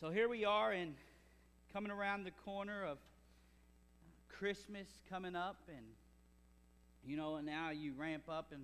So 0.00 0.08
here 0.08 0.30
we 0.30 0.46
are, 0.46 0.72
and 0.72 0.94
coming 1.74 1.92
around 1.92 2.24
the 2.24 2.30
corner 2.30 2.86
of 2.86 2.96
Christmas 4.30 4.86
coming 5.10 5.36
up, 5.36 5.58
and 5.68 5.84
you 7.04 7.18
know, 7.18 7.38
now 7.40 7.68
you 7.68 7.92
ramp 7.92 8.22
up, 8.26 8.50
and 8.50 8.62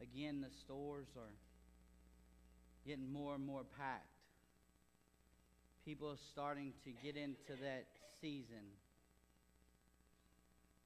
again, 0.00 0.40
the 0.40 0.50
stores 0.50 1.06
are 1.16 1.34
getting 2.84 3.12
more 3.12 3.36
and 3.36 3.46
more 3.46 3.62
packed. 3.78 4.08
People 5.84 6.08
are 6.10 6.18
starting 6.32 6.72
to 6.82 6.90
get 6.90 7.16
into 7.16 7.52
that 7.62 7.86
season. 8.20 8.66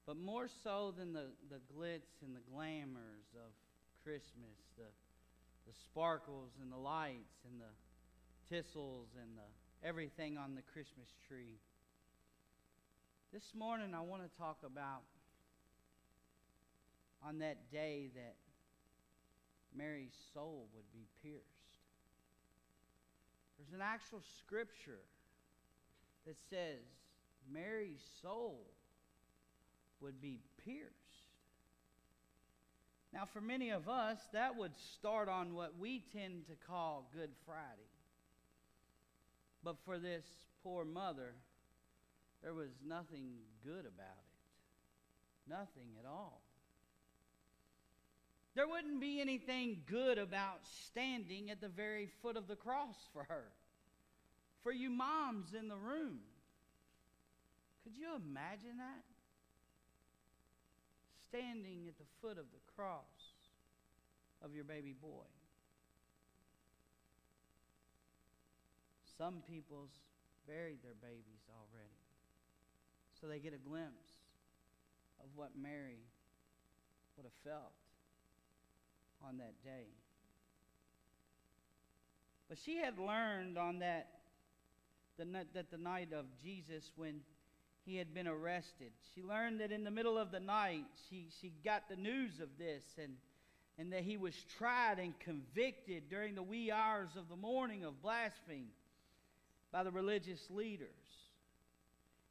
But 0.05 0.17
more 0.17 0.47
so 0.63 0.93
than 0.95 1.11
the, 1.11 1.25
the 1.49 1.59
glitz 1.75 2.21
and 2.23 2.35
the 2.35 2.51
glamours 2.53 3.33
of 3.33 3.51
Christmas, 4.03 4.61
the, 4.77 4.83
the 5.65 5.73
sparkles 5.85 6.51
and 6.61 6.71
the 6.71 6.77
lights 6.77 7.45
and 7.51 7.59
the 7.59 8.53
thistles 8.55 9.07
and 9.19 9.35
the, 9.35 9.66
everything 9.83 10.37
on 10.37 10.55
the 10.55 10.61
Christmas 10.61 11.09
tree. 11.27 11.59
This 13.31 13.53
morning, 13.55 13.93
I 13.93 14.01
want 14.01 14.23
to 14.23 14.37
talk 14.37 14.57
about 14.65 15.03
on 17.25 17.39
that 17.39 17.71
day 17.71 18.09
that 18.15 18.35
Mary's 19.75 20.15
soul 20.33 20.67
would 20.73 20.91
be 20.91 21.07
pierced. 21.21 21.43
There's 23.57 23.73
an 23.73 23.85
actual 23.85 24.21
scripture 24.39 25.01
that 26.25 26.37
says 26.49 26.83
Mary's 27.51 28.03
soul 28.21 28.65
would 29.99 30.21
be 30.21 30.39
pierced. 30.63 30.93
Now, 33.13 33.25
for 33.25 33.41
many 33.41 33.71
of 33.71 33.89
us, 33.89 34.19
that 34.33 34.55
would 34.57 34.75
start 34.75 35.29
on 35.29 35.53
what 35.53 35.73
we 35.79 36.03
tend 36.13 36.45
to 36.47 36.53
call 36.67 37.09
Good 37.13 37.31
Friday. 37.45 37.86
But 39.63 39.77
for 39.85 39.99
this 39.99 40.25
poor 40.63 40.85
mother, 40.85 41.33
there 42.43 42.53
was 42.53 42.69
nothing 42.85 43.33
good 43.63 43.85
about 43.85 44.19
it. 44.19 45.49
Nothing 45.49 45.89
at 45.99 46.05
all. 46.07 46.41
There 48.55 48.67
wouldn't 48.67 48.99
be 48.99 49.21
anything 49.21 49.81
good 49.85 50.17
about 50.17 50.61
standing 50.87 51.51
at 51.51 51.61
the 51.61 51.69
very 51.69 52.09
foot 52.21 52.37
of 52.37 52.47
the 52.47 52.55
cross 52.55 52.95
for 53.13 53.23
her. 53.25 53.45
For 54.63 54.71
you 54.71 54.89
moms 54.89 55.53
in 55.53 55.67
the 55.67 55.77
room, 55.77 56.19
could 57.83 57.95
you 57.95 58.15
imagine 58.15 58.77
that? 58.77 59.03
Standing 61.29 61.87
at 61.87 61.97
the 61.97 62.05
foot 62.21 62.37
of 62.37 62.45
the 62.51 62.73
cross 62.75 63.03
of 64.43 64.53
your 64.53 64.63
baby 64.63 64.93
boy. 64.99 65.25
Some 69.17 69.41
people's 69.49 69.91
buried 70.47 70.77
their 70.83 70.95
babies 71.01 71.43
already. 71.49 71.99
So 73.19 73.27
they 73.27 73.39
get 73.39 73.53
a 73.53 73.69
glimpse 73.69 74.11
of 75.19 75.29
what 75.35 75.51
Mary 75.59 76.05
would 77.15 77.25
have 77.25 77.33
felt 77.43 77.73
on 79.27 79.37
that 79.37 79.63
day. 79.63 79.87
But 82.47 82.59
she 82.63 82.77
had 82.77 82.99
learned 82.99 83.57
on 83.57 83.79
that 83.79 84.07
the, 85.17 85.25
that 85.53 85.71
the 85.71 85.77
night 85.77 86.13
of 86.13 86.25
Jesus 86.41 86.91
when 86.95 87.21
he 87.85 87.95
had 87.95 88.13
been 88.13 88.27
arrested. 88.27 88.91
She 89.15 89.23
learned 89.23 89.61
that 89.61 89.71
in 89.71 89.83
the 89.83 89.91
middle 89.91 90.17
of 90.17 90.31
the 90.31 90.39
night 90.39 90.85
she, 91.09 91.29
she 91.41 91.53
got 91.63 91.89
the 91.89 91.95
news 91.95 92.39
of 92.41 92.49
this 92.59 92.83
and, 93.01 93.13
and 93.79 93.91
that 93.93 94.03
he 94.03 94.17
was 94.17 94.35
tried 94.57 94.99
and 94.99 95.17
convicted 95.19 96.09
during 96.09 96.35
the 96.35 96.43
wee 96.43 96.71
hours 96.71 97.09
of 97.17 97.29
the 97.29 97.35
morning 97.35 97.83
of 97.83 98.01
blasphemy 98.01 98.67
by 99.71 99.83
the 99.83 99.91
religious 99.91 100.49
leaders. 100.49 100.89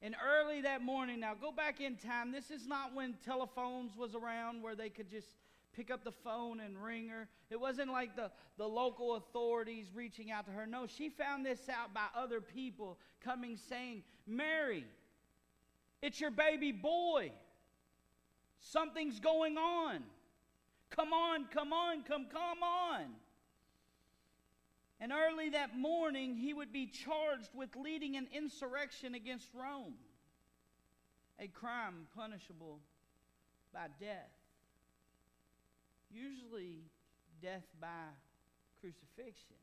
And 0.02 0.14
early 0.22 0.60
that 0.62 0.82
morning, 0.82 1.20
now 1.20 1.34
go 1.34 1.50
back 1.50 1.80
in 1.80 1.96
time. 1.96 2.30
This 2.30 2.50
is 2.50 2.66
not 2.66 2.94
when 2.94 3.14
telephones 3.24 3.96
was 3.96 4.14
around 4.14 4.62
where 4.62 4.74
they 4.74 4.91
could 4.91 5.10
just 5.10 5.28
pick 5.75 5.91
up 5.91 6.04
the 6.04 6.12
phone 6.12 6.60
and 6.60 6.82
ring 6.82 7.08
her. 7.08 7.28
It 7.50 7.60
wasn't 7.60 7.91
like 7.91 8.16
the, 8.16 8.30
the 8.56 8.66
local 8.66 9.16
authorities 9.16 9.86
reaching 9.94 10.30
out 10.30 10.46
to 10.46 10.52
her. 10.52 10.66
No, 10.66 10.86
she 10.86 11.08
found 11.08 11.44
this 11.44 11.69
out 11.69 11.92
by 11.92 12.06
other 12.14 12.41
people 12.41 12.98
coming 13.22 13.58
saying, 13.69 14.02
Mary, 14.26 14.84
it's 16.02 16.20
your 16.20 16.30
baby 16.30 16.72
boy. 16.72 17.32
Something's 18.60 19.20
going 19.20 19.58
on. 19.58 20.02
Come 20.91 21.12
on, 21.12 21.46
come 21.52 21.72
on, 21.72 22.02
come, 22.02 22.26
come 22.32 22.62
on. 22.62 23.04
And 25.00 25.12
early 25.12 25.50
that 25.50 25.76
morning, 25.76 26.36
he 26.36 26.54
would 26.54 26.72
be 26.72 26.86
charged 26.86 27.50
with 27.54 27.76
leading 27.76 28.16
an 28.16 28.28
insurrection 28.32 29.14
against 29.14 29.48
Rome, 29.54 29.94
a 31.38 31.48
crime 31.48 32.06
punishable 32.14 32.80
by 33.72 33.88
death 34.00 34.32
usually 36.10 36.80
death 37.42 37.66
by 37.80 38.08
crucifixion. 38.80 39.60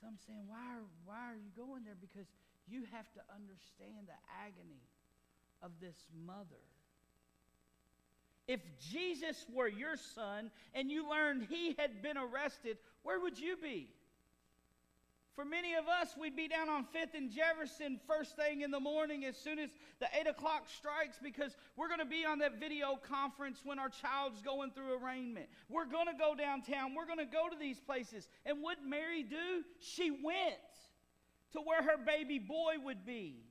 Some 0.00 0.16
saying, 0.26 0.44
why 0.46 0.80
are, 0.80 0.88
why 1.04 1.32
are 1.32 1.36
you 1.36 1.50
going 1.56 1.84
there? 1.84 1.98
Because 1.98 2.28
you 2.68 2.84
have 2.92 3.10
to 3.14 3.20
understand 3.32 4.08
the 4.08 4.18
agony 4.44 4.84
of 5.62 5.72
this 5.80 5.96
mother. 6.26 6.62
If 8.48 8.60
Jesus 8.78 9.44
were 9.52 9.68
your 9.68 9.96
son 9.96 10.50
and 10.74 10.90
you 10.90 11.08
learned 11.08 11.46
he 11.48 11.74
had 11.78 12.02
been 12.02 12.16
arrested, 12.16 12.78
where 13.02 13.20
would 13.20 13.38
you 13.38 13.56
be? 13.56 13.88
For 15.36 15.44
many 15.44 15.74
of 15.74 15.86
us, 15.86 16.14
we'd 16.18 16.34
be 16.34 16.48
down 16.48 16.70
on 16.70 16.84
5th 16.84 17.14
and 17.14 17.30
Jefferson 17.30 18.00
first 18.08 18.36
thing 18.36 18.62
in 18.62 18.70
the 18.70 18.80
morning 18.80 19.26
as 19.26 19.36
soon 19.36 19.58
as 19.58 19.68
the 20.00 20.06
8 20.18 20.28
o'clock 20.28 20.66
strikes 20.66 21.18
because 21.22 21.54
we're 21.76 21.88
going 21.88 22.00
to 22.00 22.06
be 22.06 22.24
on 22.24 22.38
that 22.38 22.58
video 22.58 22.98
conference 23.06 23.60
when 23.62 23.78
our 23.78 23.90
child's 23.90 24.40
going 24.40 24.70
through 24.70 24.96
arraignment. 24.98 25.48
We're 25.68 25.84
going 25.84 26.06
to 26.06 26.16
go 26.18 26.34
downtown. 26.34 26.94
We're 26.94 27.04
going 27.04 27.18
to 27.18 27.26
go 27.26 27.50
to 27.50 27.56
these 27.60 27.78
places. 27.78 28.28
And 28.46 28.62
what 28.62 28.78
Mary 28.82 29.22
do? 29.22 29.62
She 29.78 30.10
went 30.10 30.56
to 31.52 31.58
where 31.60 31.82
her 31.82 31.98
baby 32.02 32.38
boy 32.38 32.76
would 32.82 33.04
be. 33.04 33.44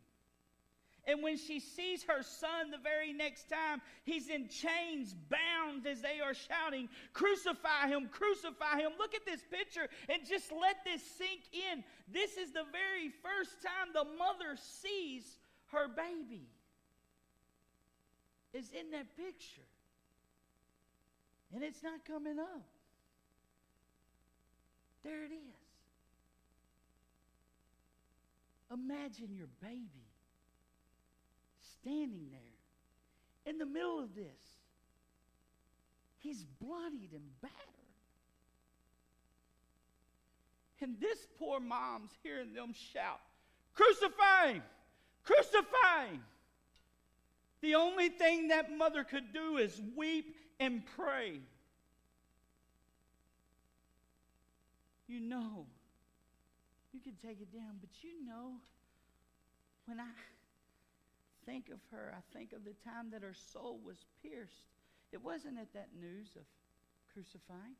And 1.07 1.21
when 1.21 1.37
she 1.37 1.59
sees 1.59 2.03
her 2.03 2.23
son 2.23 2.71
the 2.71 2.79
very 2.79 3.13
next 3.13 3.47
time, 3.47 3.81
he's 4.03 4.27
in 4.27 4.47
chains, 4.47 5.13
bound 5.29 5.85
as 5.85 6.01
they 6.01 6.19
are 6.19 6.33
shouting, 6.33 6.89
Crucify 7.13 7.87
him, 7.87 8.09
crucify 8.11 8.79
him. 8.79 8.91
Look 8.97 9.13
at 9.13 9.25
this 9.25 9.41
picture 9.51 9.87
and 10.09 10.25
just 10.27 10.51
let 10.51 10.83
this 10.83 11.01
sink 11.17 11.41
in. 11.53 11.83
This 12.11 12.37
is 12.37 12.51
the 12.51 12.65
very 12.71 13.11
first 13.21 13.61
time 13.61 13.93
the 13.93 14.05
mother 14.17 14.57
sees 14.57 15.37
her 15.71 15.87
baby. 15.87 16.47
Is 18.53 18.71
in 18.71 18.89
that 18.91 19.15
picture. 19.15 19.67
And 21.53 21.63
it's 21.63 21.83
not 21.83 22.03
coming 22.05 22.39
up. 22.39 22.63
There 25.03 25.23
it 25.23 25.31
is. 25.31 25.55
Imagine 28.71 29.35
your 29.35 29.49
baby 29.61 30.04
standing 31.85 32.27
there 32.31 33.51
in 33.51 33.57
the 33.59 33.65
middle 33.65 33.99
of 33.99 34.15
this. 34.15 34.23
He's 36.19 36.43
bloodied 36.59 37.11
and 37.13 37.41
battered. 37.41 37.55
And 40.81 40.99
this 40.99 41.27
poor 41.39 41.59
mom's 41.59 42.11
hearing 42.21 42.53
them 42.53 42.73
shout, 42.93 43.19
Crucify 43.73 44.53
him! 44.53 44.63
Crucify 45.23 46.07
him! 46.11 46.23
The 47.61 47.75
only 47.75 48.09
thing 48.09 48.49
that 48.49 48.75
mother 48.75 49.03
could 49.03 49.33
do 49.33 49.57
is 49.57 49.81
weep 49.95 50.35
and 50.59 50.83
pray. 50.95 51.39
You 55.07 55.19
know, 55.19 55.65
you 56.93 56.99
can 56.99 57.13
take 57.23 57.41
it 57.41 57.51
down, 57.51 57.77
but 57.79 57.89
you 58.01 58.25
know, 58.25 58.53
when 59.85 59.99
I 59.99 60.09
think 61.45 61.69
of 61.69 61.79
her, 61.91 62.13
I 62.15 62.37
think 62.37 62.53
of 62.53 62.63
the 62.63 62.75
time 62.83 63.11
that 63.11 63.21
her 63.21 63.35
soul 63.53 63.79
was 63.83 63.97
pierced. 64.21 64.67
It 65.11 65.23
wasn't 65.23 65.59
at 65.59 65.73
that 65.73 65.89
news 65.99 66.27
of 66.35 66.43
crucifying, 67.13 67.75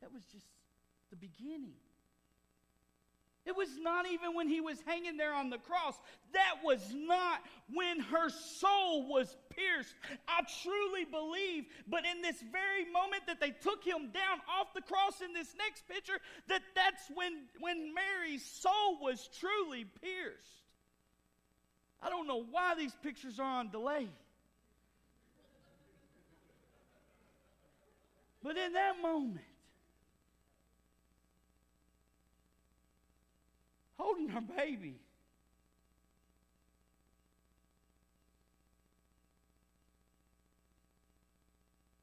that 0.00 0.12
was 0.12 0.22
just 0.32 0.46
the 1.10 1.16
beginning. 1.16 1.76
It 3.44 3.56
was 3.56 3.68
not 3.78 4.06
even 4.06 4.34
when 4.34 4.46
he 4.46 4.60
was 4.60 4.78
hanging 4.86 5.16
there 5.16 5.34
on 5.34 5.50
the 5.50 5.58
cross. 5.58 5.98
That 6.32 6.62
was 6.64 6.80
not 6.94 7.40
when 7.74 7.98
her 7.98 8.30
soul 8.30 9.08
was 9.08 9.36
pierced. 9.50 9.94
I 10.28 10.42
truly 10.62 11.04
believe, 11.04 11.64
but 11.88 12.04
in 12.06 12.22
this 12.22 12.40
very 12.52 12.90
moment 12.92 13.26
that 13.26 13.40
they 13.40 13.50
took 13.50 13.82
him 13.82 14.10
down 14.12 14.38
off 14.48 14.72
the 14.74 14.80
cross 14.80 15.20
in 15.20 15.32
this 15.32 15.54
next 15.58 15.88
picture, 15.88 16.20
that 16.48 16.62
that's 16.76 17.10
when, 17.14 17.46
when 17.58 17.92
Mary's 17.92 18.44
soul 18.44 18.98
was 19.00 19.28
truly 19.38 19.86
pierced. 20.00 20.61
I 22.02 22.08
don't 22.08 22.26
know 22.26 22.44
why 22.50 22.74
these 22.76 22.94
pictures 23.02 23.38
are 23.38 23.60
on 23.60 23.70
delay. 23.70 24.08
But 28.42 28.56
in 28.56 28.72
that 28.72 28.94
moment, 29.00 29.44
holding 33.96 34.28
her 34.30 34.40
baby. 34.40 34.96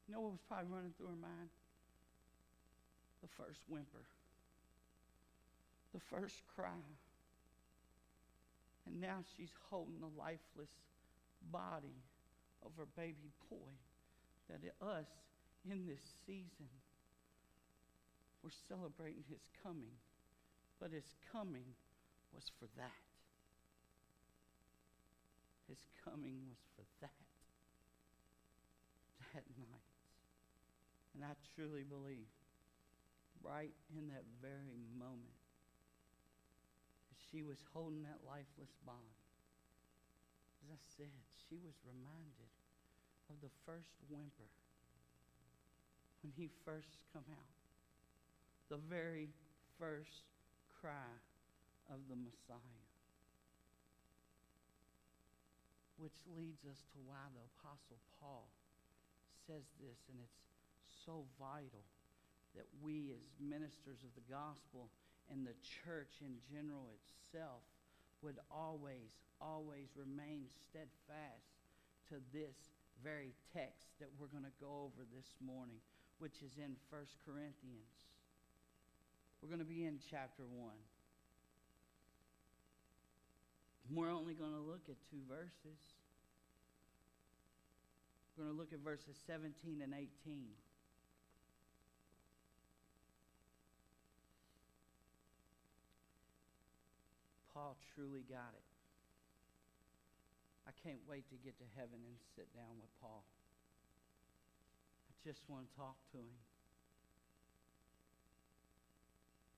You 0.08 0.14
know 0.14 0.22
what 0.22 0.32
was 0.32 0.40
probably 0.48 0.66
running 0.72 0.92
through 0.96 1.08
her 1.08 1.20
mind? 1.20 1.50
The 3.20 3.28
first 3.28 3.60
whimper, 3.68 4.02
the 5.92 6.00
first 6.00 6.42
cry. 6.56 6.80
And 8.90 9.00
now 9.00 9.22
she's 9.36 9.54
holding 9.70 10.00
the 10.00 10.10
lifeless 10.18 10.74
body 11.52 12.02
of 12.64 12.72
her 12.76 12.86
baby 12.96 13.30
boy 13.48 13.72
that 14.48 14.60
us 14.84 15.06
in 15.64 15.86
this 15.86 16.02
season 16.26 16.68
we're 18.42 18.50
celebrating 18.68 19.22
his 19.28 19.40
coming 19.62 19.94
but 20.80 20.90
his 20.90 21.04
coming 21.30 21.76
was 22.34 22.50
for 22.58 22.66
that. 22.80 23.04
His 25.68 25.78
coming 26.02 26.40
was 26.48 26.58
for 26.74 26.82
that 27.02 27.12
that 29.34 29.44
night. 29.58 29.94
And 31.14 31.22
i 31.22 31.34
truly 31.54 31.84
believe 31.84 32.26
right 33.44 33.70
in 33.94 34.08
that 34.08 34.24
very 34.42 34.82
moment 34.98 35.39
she 37.30 37.46
was 37.46 37.62
holding 37.72 38.02
that 38.02 38.18
lifeless 38.26 38.74
body. 38.82 39.16
As 40.66 40.74
I 40.74 40.80
said, 40.98 41.14
she 41.46 41.56
was 41.62 41.78
reminded 41.86 42.50
of 43.30 43.38
the 43.38 43.54
first 43.62 43.94
whimper 44.10 44.50
when 46.22 46.34
he 46.34 46.50
first 46.66 46.98
come 47.14 47.24
out. 47.30 47.54
The 48.68 48.82
very 48.90 49.30
first 49.78 50.26
cry 50.82 51.14
of 51.88 51.98
the 52.10 52.18
Messiah. 52.18 52.86
Which 55.98 56.16
leads 56.34 56.64
us 56.66 56.82
to 56.94 56.98
why 57.06 57.24
the 57.34 57.44
Apostle 57.58 57.98
Paul 58.18 58.46
says 59.46 59.66
this, 59.82 59.98
and 60.08 60.18
it's 60.22 60.42
so 61.04 61.26
vital 61.38 61.84
that 62.56 62.66
we, 62.82 63.12
as 63.14 63.22
ministers 63.38 64.02
of 64.02 64.12
the 64.14 64.26
gospel, 64.30 64.90
and 65.30 65.46
the 65.46 65.54
church 65.62 66.18
in 66.20 66.34
general 66.50 66.90
itself 66.98 67.62
would 68.22 68.38
always, 68.50 69.14
always 69.40 69.88
remain 69.96 70.44
steadfast 70.68 71.54
to 72.10 72.18
this 72.34 72.58
very 73.02 73.32
text 73.54 73.88
that 73.98 74.10
we're 74.18 74.28
going 74.28 74.44
to 74.44 74.58
go 74.60 74.90
over 74.90 75.06
this 75.14 75.38
morning, 75.40 75.80
which 76.18 76.42
is 76.44 76.58
in 76.58 76.76
1 76.90 77.00
Corinthians. 77.24 77.94
We're 79.40 79.48
going 79.48 79.64
to 79.64 79.68
be 79.68 79.86
in 79.86 79.98
chapter 80.10 80.44
1. 80.44 80.74
We're 83.94 84.12
only 84.12 84.34
going 84.34 84.52
to 84.52 84.60
look 84.60 84.84
at 84.88 84.96
two 85.10 85.24
verses. 85.26 85.80
We're 88.36 88.44
going 88.44 88.54
to 88.54 88.60
look 88.60 88.72
at 88.72 88.80
verses 88.80 89.16
17 89.26 89.80
and 89.82 89.94
18. 89.94 90.10
Paul 97.60 97.76
truly 97.92 98.24
got 98.24 98.56
it. 98.56 98.64
I 100.64 100.72
can't 100.80 101.04
wait 101.04 101.28
to 101.28 101.36
get 101.44 101.60
to 101.60 101.68
heaven 101.76 102.00
and 102.00 102.16
sit 102.32 102.48
down 102.56 102.80
with 102.80 102.88
Paul. 103.04 103.20
I 105.04 105.12
just 105.28 105.44
want 105.44 105.68
to 105.68 105.72
talk 105.76 106.00
to 106.16 106.24
him. 106.24 106.40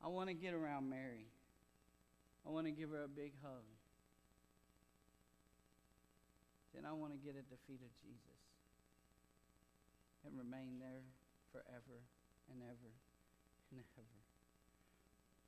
I 0.02 0.10
want 0.10 0.26
to 0.30 0.34
get 0.34 0.50
around 0.50 0.90
Mary. 0.90 1.30
I 2.42 2.50
want 2.50 2.66
to 2.66 2.74
give 2.74 2.90
her 2.90 3.06
a 3.06 3.12
big 3.12 3.38
hug. 3.38 3.62
Then 6.74 6.82
I 6.82 6.90
want 6.98 7.14
to 7.14 7.22
get 7.22 7.38
at 7.38 7.46
the 7.54 7.60
feet 7.70 7.86
of 7.86 7.92
Jesus 8.02 8.42
and 10.26 10.34
remain 10.34 10.82
there 10.82 11.06
forever 11.54 12.02
and 12.50 12.66
ever 12.66 12.90
and 13.70 13.78
ever. 13.94 14.18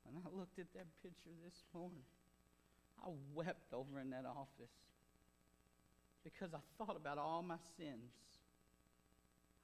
When 0.06 0.22
I 0.22 0.30
looked 0.30 0.62
at 0.62 0.70
that 0.78 0.86
picture 1.02 1.34
this 1.42 1.58
morning, 1.74 2.06
I 3.04 3.08
wept 3.34 3.72
over 3.72 4.00
in 4.00 4.10
that 4.10 4.24
office 4.24 4.72
because 6.24 6.54
I 6.54 6.64
thought 6.78 6.96
about 6.96 7.18
all 7.18 7.42
my 7.42 7.60
sins. 7.76 8.16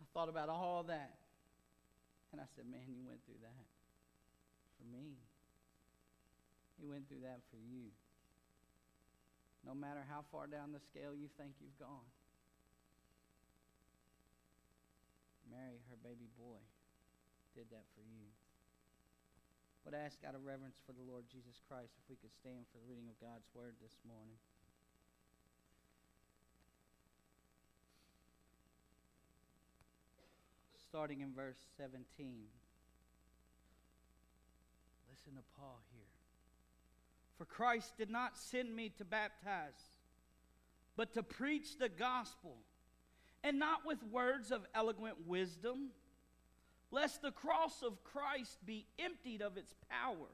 I 0.00 0.04
thought 0.12 0.28
about 0.28 0.50
all 0.50 0.84
that. 0.88 1.16
And 2.32 2.40
I 2.40 2.44
said, 2.54 2.68
Man, 2.70 2.84
you 2.92 3.00
went 3.08 3.24
through 3.24 3.40
that 3.40 3.66
for 4.76 4.84
me. 4.92 5.16
He 6.78 6.86
went 6.86 7.08
through 7.08 7.24
that 7.24 7.40
for 7.50 7.56
you. 7.56 7.88
No 9.64 9.74
matter 9.74 10.00
how 10.08 10.24
far 10.32 10.46
down 10.46 10.72
the 10.72 10.80
scale 10.92 11.16
you 11.16 11.28
think 11.36 11.52
you've 11.60 11.76
gone. 11.80 12.08
Mary, 15.50 15.80
her 15.90 15.98
baby 16.00 16.28
boy, 16.38 16.60
did 17.56 17.66
that 17.72 17.84
for 17.96 18.04
you. 18.04 18.28
But 19.84 19.94
ask 19.94 20.18
out 20.26 20.34
of 20.34 20.44
reverence 20.44 20.76
for 20.86 20.92
the 20.92 21.02
Lord 21.02 21.24
Jesus 21.30 21.60
Christ 21.68 21.92
if 21.96 22.08
we 22.08 22.16
could 22.16 22.34
stand 22.34 22.68
for 22.70 22.78
the 22.78 22.88
reading 22.88 23.08
of 23.08 23.18
God's 23.20 23.48
word 23.54 23.74
this 23.82 23.96
morning. 24.06 24.36
Starting 30.88 31.20
in 31.20 31.32
verse 31.32 31.58
17. 31.76 32.02
Listen 35.08 35.32
to 35.34 35.42
Paul 35.56 35.80
here. 35.92 36.02
For 37.38 37.44
Christ 37.46 37.96
did 37.96 38.10
not 38.10 38.36
send 38.36 38.74
me 38.74 38.92
to 38.98 39.04
baptize, 39.04 39.80
but 40.96 41.14
to 41.14 41.22
preach 41.22 41.78
the 41.78 41.88
gospel, 41.88 42.56
and 43.42 43.58
not 43.58 43.86
with 43.86 43.98
words 44.12 44.50
of 44.50 44.66
eloquent 44.74 45.26
wisdom 45.26 45.90
lest 46.90 47.22
the 47.22 47.30
cross 47.30 47.82
of 47.82 48.02
Christ 48.04 48.58
be 48.66 48.86
emptied 48.98 49.42
of 49.42 49.56
its 49.56 49.74
power. 49.88 50.28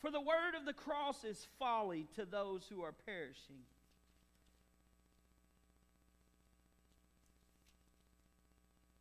For 0.00 0.10
the 0.10 0.20
word 0.20 0.54
of 0.58 0.66
the 0.66 0.72
cross 0.72 1.24
is 1.24 1.46
folly 1.58 2.06
to 2.14 2.24
those 2.24 2.66
who 2.70 2.82
are 2.82 2.94
perishing. 3.06 3.64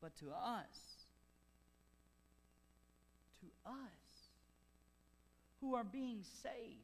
But 0.02 0.16
to 0.18 0.26
us, 0.32 1.06
to 3.42 3.48
us 3.70 3.74
who 5.62 5.76
are 5.76 5.84
being 5.84 6.20
saved, 6.42 6.84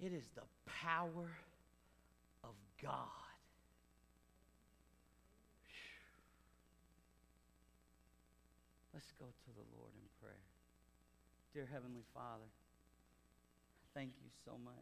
it 0.00 0.12
is 0.12 0.28
the 0.34 0.42
power 0.66 1.30
of 2.42 2.54
God. 2.82 3.21
Let's 8.94 9.12
go 9.18 9.24
to 9.24 9.50
the 9.54 9.64
Lord 9.76 9.92
in 9.94 10.06
prayer. 10.20 10.34
Dear 11.54 11.68
Heavenly 11.72 12.04
Father, 12.14 12.48
thank 13.94 14.12
you 14.22 14.30
so 14.44 14.52
much. 14.62 14.74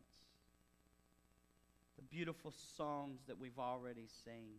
The 1.97 2.02
beautiful 2.02 2.52
songs 2.76 3.21
that 3.29 3.38
we've 3.38 3.59
already 3.59 4.07
seen, 4.25 4.59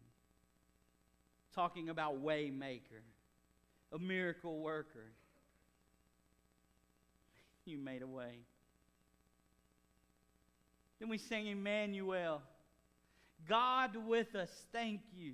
talking 1.53 1.89
about 1.89 2.23
waymaker, 2.23 3.03
a 3.93 3.99
miracle 3.99 4.59
worker. 4.59 5.11
You 7.65 7.77
made 7.77 8.01
a 8.01 8.07
way. 8.07 8.39
Then 10.99 11.09
we 11.09 11.17
sing 11.17 11.47
Emmanuel, 11.47 12.41
God 13.49 13.95
with 14.07 14.35
us. 14.35 14.49
Thank 14.71 15.01
you. 15.13 15.33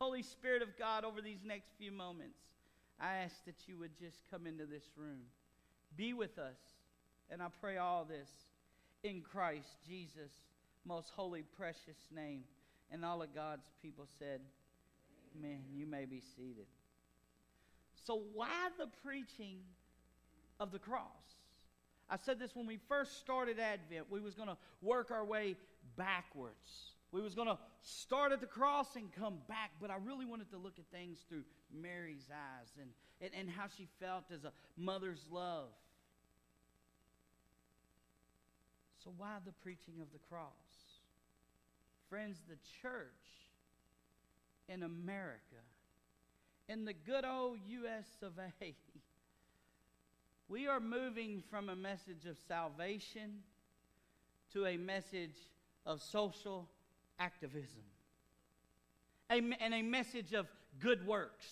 Holy 0.00 0.22
Spirit 0.22 0.60
of 0.62 0.76
God, 0.78 1.04
over 1.04 1.22
these 1.22 1.44
next 1.44 1.68
few 1.78 1.92
moments, 1.92 2.38
I 3.00 3.16
ask 3.16 3.44
that 3.44 3.56
you 3.66 3.78
would 3.78 3.98
just 3.98 4.18
come 4.30 4.46
into 4.46 4.66
this 4.66 4.84
room. 4.96 5.22
Be 5.96 6.12
with 6.14 6.38
us. 6.38 6.58
And 7.30 7.42
I 7.42 7.46
pray 7.60 7.76
all 7.76 8.04
this 8.04 8.30
in 9.02 9.20
Christ 9.20 9.68
Jesus' 9.86 10.32
most 10.84 11.10
holy, 11.14 11.42
precious 11.42 11.98
name. 12.14 12.44
And 12.90 13.04
all 13.04 13.22
of 13.22 13.34
God's 13.34 13.66
people 13.82 14.06
said, 14.18 14.40
Man, 15.40 15.60
you 15.72 15.86
may 15.86 16.06
be 16.06 16.22
seated. 16.36 16.66
So, 18.06 18.22
why 18.32 18.68
the 18.78 18.88
preaching 19.04 19.58
of 20.60 20.70
the 20.70 20.78
cross? 20.78 21.02
I 22.08 22.16
said 22.16 22.38
this 22.38 22.54
when 22.54 22.66
we 22.66 22.78
first 22.88 23.18
started 23.18 23.58
Advent. 23.58 24.06
We 24.08 24.20
was 24.20 24.34
going 24.34 24.48
to 24.48 24.56
work 24.80 25.10
our 25.10 25.24
way 25.24 25.56
backwards. 25.96 26.94
We 27.12 27.20
was 27.22 27.34
going 27.34 27.48
to 27.48 27.58
start 27.82 28.32
at 28.32 28.40
the 28.40 28.46
cross 28.46 28.96
and 28.96 29.12
come 29.12 29.38
back, 29.48 29.70
but 29.80 29.90
I 29.90 29.96
really 30.04 30.26
wanted 30.26 30.50
to 30.50 30.58
look 30.58 30.78
at 30.78 30.86
things 30.90 31.18
through 31.28 31.44
Mary's 31.72 32.28
eyes 32.30 32.68
and, 32.80 32.90
and, 33.20 33.30
and 33.38 33.48
how 33.48 33.66
she 33.76 33.88
felt 34.00 34.24
as 34.32 34.44
a 34.44 34.52
mother's 34.76 35.24
love. 35.30 35.68
So, 39.02 39.12
why 39.16 39.36
the 39.44 39.52
preaching 39.52 40.00
of 40.02 40.08
the 40.12 40.18
cross? 40.28 40.50
Friends, 42.08 42.38
the 42.48 42.56
church 42.82 43.08
in 44.68 44.82
America, 44.82 45.62
in 46.68 46.84
the 46.84 46.92
good 46.92 47.24
old 47.24 47.58
US 47.68 48.06
of 48.22 48.32
A, 48.60 48.74
We 50.48 50.66
are 50.66 50.80
moving 50.80 51.42
from 51.50 51.68
a 51.68 51.76
message 51.76 52.26
of 52.28 52.36
salvation 52.48 53.42
to 54.52 54.66
a 54.66 54.76
message 54.76 55.36
of 55.84 56.02
social 56.02 56.68
activism 57.18 57.82
and 59.28 59.74
a 59.74 59.82
message 59.82 60.32
of 60.32 60.46
good 60.78 61.06
works. 61.06 61.46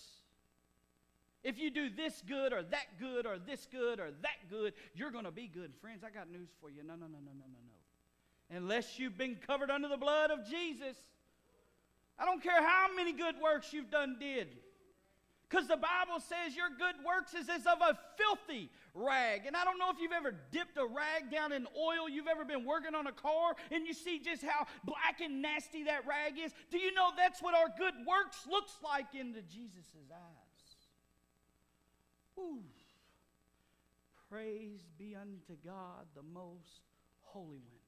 If 1.43 1.59
you 1.59 1.71
do 1.71 1.91
this 1.91 2.23
good 2.27 2.53
or 2.53 2.63
that 2.63 2.99
good 2.99 3.27
or 3.27 3.39
this 3.39 3.67
good 3.71 4.01
or 4.01 4.11
that 4.23 4.49
good, 4.51 4.73
you're 4.95 5.11
going 5.11 5.25
to 5.25 5.31
be 5.31 5.47
good. 5.47 5.73
Friends, 5.81 6.03
I 6.03 6.11
got 6.11 6.31
news 6.31 6.49
for 6.61 6.71
you. 6.71 6.83
No, 6.83 6.95
no, 6.95 7.07
no, 7.07 7.19
no, 7.19 7.33
no, 7.33 7.45
no, 7.53 7.59
no. 7.69 8.57
Unless 8.57 8.99
you've 8.99 9.19
been 9.19 9.37
covered 9.47 9.71
under 9.71 9.89
the 9.89 9.97
blood 9.97 10.31
of 10.31 10.49
Jesus, 10.49 10.97
I 12.19 12.25
don't 12.25 12.43
care 12.43 12.63
how 12.63 12.89
many 12.97 13.13
good 13.13 13.35
works 13.43 13.73
you've 13.73 13.91
done 13.91 14.17
did. 14.19 14.49
Because 15.49 15.69
the 15.69 15.77
Bible 15.77 16.21
says 16.21 16.57
your 16.57 16.71
good 16.71 16.97
works 17.05 17.35
is 17.35 17.49
as 17.49 17.67
of 17.67 17.81
a 17.81 17.99
filthy 18.17 18.71
rag. 18.95 19.47
And 19.47 19.57
I 19.57 19.65
don't 19.65 19.79
know 19.79 19.91
if 19.91 19.99
you've 20.01 20.13
ever 20.13 20.35
dipped 20.53 20.79
a 20.79 20.87
rag 20.87 21.31
down 21.31 21.53
in 21.53 21.67
oil, 21.77 22.09
you've 22.09 22.29
ever 22.29 22.45
been 22.45 22.65
working 22.65 22.95
on 22.95 23.07
a 23.07 23.13
car, 23.13 23.55
and 23.71 23.87
you 23.87 23.93
see 23.93 24.19
just 24.19 24.43
how 24.43 24.67
black 24.85 25.21
and 25.23 25.43
nasty 25.43 25.85
that 25.85 26.07
rag 26.07 26.35
is. 26.39 26.53
Do 26.71 26.79
you 26.79 26.95
know 26.95 27.11
that's 27.17 27.43
what 27.43 27.55
our 27.55 27.69
good 27.77 27.95
works 28.07 28.47
looks 28.49 28.73
like 28.83 29.15
into 29.15 29.43
Jesus' 29.43 30.11
eyes? 30.13 30.77
Ooh. 32.39 32.63
Praise 34.31 34.81
be 34.99 35.15
unto 35.15 35.55
God, 35.65 36.07
the 36.17 36.23
most 36.23 36.83
holy 37.23 37.63
one. 37.63 37.85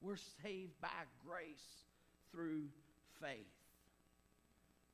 We're 0.00 0.16
saved 0.42 0.80
by 0.80 0.88
grace 1.26 1.84
through 2.30 2.64
faith. 3.20 3.46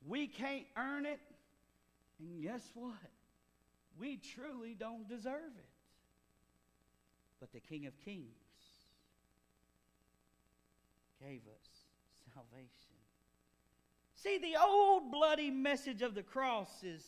We 0.07 0.27
can't 0.27 0.65
earn 0.77 1.05
it. 1.05 1.19
And 2.19 2.41
guess 2.41 2.63
what? 2.73 2.93
We 3.99 4.17
truly 4.17 4.75
don't 4.77 5.07
deserve 5.07 5.53
it. 5.57 5.69
But 7.39 7.51
the 7.53 7.59
King 7.59 7.87
of 7.87 7.93
Kings 8.03 8.25
gave 11.19 11.41
us 11.41 12.33
salvation. 12.33 12.69
See, 14.15 14.37
the 14.37 14.57
old 14.61 15.11
bloody 15.11 15.49
message 15.49 16.01
of 16.01 16.13
the 16.13 16.23
cross 16.23 16.83
is 16.83 17.03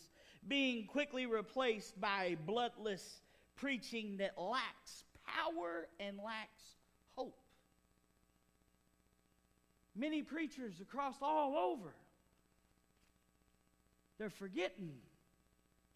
being 0.47 0.87
quickly 0.87 1.25
replaced 1.25 1.99
by 1.99 2.37
bloodless 2.45 3.21
preaching 3.55 4.17
that 4.17 4.37
lacks 4.37 5.03
power 5.25 5.87
and 5.99 6.17
lacks 6.17 6.75
hope. 7.15 7.37
Many 9.95 10.23
preachers 10.23 10.81
across 10.81 11.15
all 11.21 11.55
over 11.55 11.93
they're 14.17 14.29
forgetting 14.29 14.93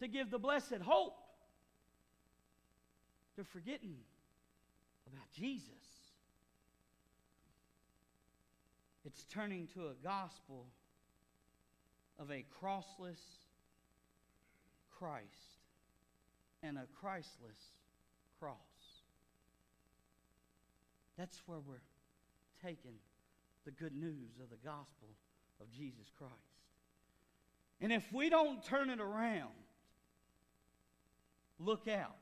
to 0.00 0.08
give 0.08 0.30
the 0.30 0.38
blessed 0.38 0.80
hope. 0.82 1.16
They're 3.36 3.44
forgetting 3.44 3.96
about 5.06 5.30
Jesus. 5.32 5.72
It's 9.04 9.24
turning 9.32 9.68
to 9.74 9.86
a 9.86 9.94
gospel 10.02 10.66
of 12.18 12.30
a 12.30 12.44
crossless 12.60 13.20
Christ 14.98 15.26
and 16.62 16.76
a 16.76 16.86
Christless 17.00 17.58
cross. 18.38 18.56
That's 21.16 21.40
where 21.46 21.60
we're 21.60 21.76
taking 22.62 22.94
the 23.64 23.70
good 23.70 23.94
news 23.94 24.40
of 24.42 24.50
the 24.50 24.56
gospel 24.56 25.08
of 25.60 25.70
Jesus 25.70 26.10
Christ. 26.16 26.32
And 27.80 27.92
if 27.92 28.12
we 28.12 28.28
don't 28.28 28.62
turn 28.64 28.90
it 28.90 29.00
around, 29.00 29.52
look 31.58 31.88
out. 31.88 32.16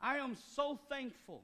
I 0.00 0.18
am 0.18 0.36
so 0.54 0.78
thankful 0.88 1.42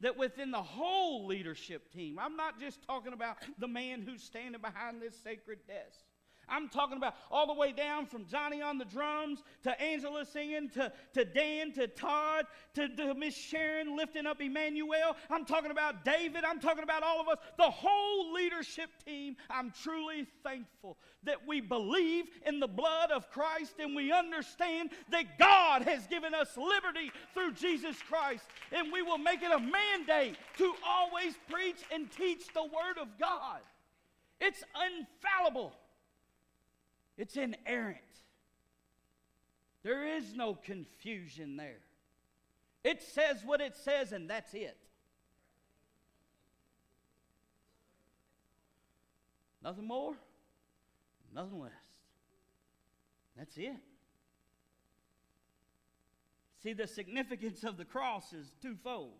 that 0.00 0.16
within 0.16 0.50
the 0.50 0.62
whole 0.62 1.26
leadership 1.26 1.92
team, 1.92 2.18
I'm 2.18 2.36
not 2.36 2.60
just 2.60 2.82
talking 2.82 3.12
about 3.12 3.38
the 3.58 3.68
man 3.68 4.02
who's 4.02 4.22
standing 4.22 4.60
behind 4.60 5.00
this 5.00 5.16
sacred 5.22 5.58
desk. 5.66 6.04
I'm 6.48 6.68
talking 6.68 6.96
about 6.96 7.14
all 7.30 7.46
the 7.46 7.54
way 7.54 7.72
down 7.72 8.06
from 8.06 8.26
Johnny 8.26 8.62
on 8.62 8.78
the 8.78 8.84
drums 8.84 9.42
to 9.64 9.80
Angela 9.80 10.24
singing 10.24 10.68
to, 10.70 10.92
to 11.14 11.24
Dan 11.24 11.72
to 11.72 11.88
Todd 11.88 12.46
to, 12.74 12.88
to 12.88 13.14
Miss 13.14 13.36
Sharon 13.36 13.96
lifting 13.96 14.26
up 14.26 14.40
Emmanuel. 14.40 15.16
I'm 15.30 15.44
talking 15.44 15.70
about 15.70 16.04
David. 16.04 16.44
I'm 16.44 16.60
talking 16.60 16.84
about 16.84 17.02
all 17.02 17.20
of 17.20 17.28
us. 17.28 17.38
The 17.56 17.70
whole 17.70 18.32
leadership 18.32 18.90
team. 19.04 19.36
I'm 19.50 19.72
truly 19.82 20.26
thankful 20.42 20.96
that 21.24 21.46
we 21.46 21.60
believe 21.60 22.26
in 22.46 22.60
the 22.60 22.68
blood 22.68 23.10
of 23.10 23.30
Christ 23.30 23.74
and 23.80 23.94
we 23.94 24.12
understand 24.12 24.90
that 25.10 25.38
God 25.38 25.82
has 25.82 26.06
given 26.06 26.34
us 26.34 26.56
liberty 26.56 27.10
through 27.34 27.52
Jesus 27.52 27.96
Christ. 28.08 28.44
And 28.72 28.92
we 28.92 29.02
will 29.02 29.18
make 29.18 29.42
it 29.42 29.50
a 29.50 29.58
mandate 29.58 30.36
to 30.58 30.74
always 30.86 31.34
preach 31.50 31.82
and 31.92 32.10
teach 32.10 32.52
the 32.54 32.62
Word 32.62 32.98
of 33.00 33.08
God. 33.18 33.60
It's 34.40 34.62
infallible. 34.74 35.72
It's 37.16 37.36
inerrant. 37.36 37.98
There 39.82 40.06
is 40.16 40.34
no 40.34 40.54
confusion 40.54 41.56
there. 41.56 41.78
It 42.84 43.02
says 43.02 43.42
what 43.44 43.60
it 43.60 43.76
says, 43.76 44.12
and 44.12 44.28
that's 44.28 44.52
it. 44.54 44.76
Nothing 49.62 49.86
more, 49.86 50.14
nothing 51.34 51.60
less. 51.60 51.72
That's 53.36 53.56
it. 53.56 53.76
See, 56.62 56.72
the 56.72 56.86
significance 56.86 57.64
of 57.64 57.76
the 57.76 57.84
cross 57.84 58.32
is 58.32 58.52
twofold. 58.62 59.14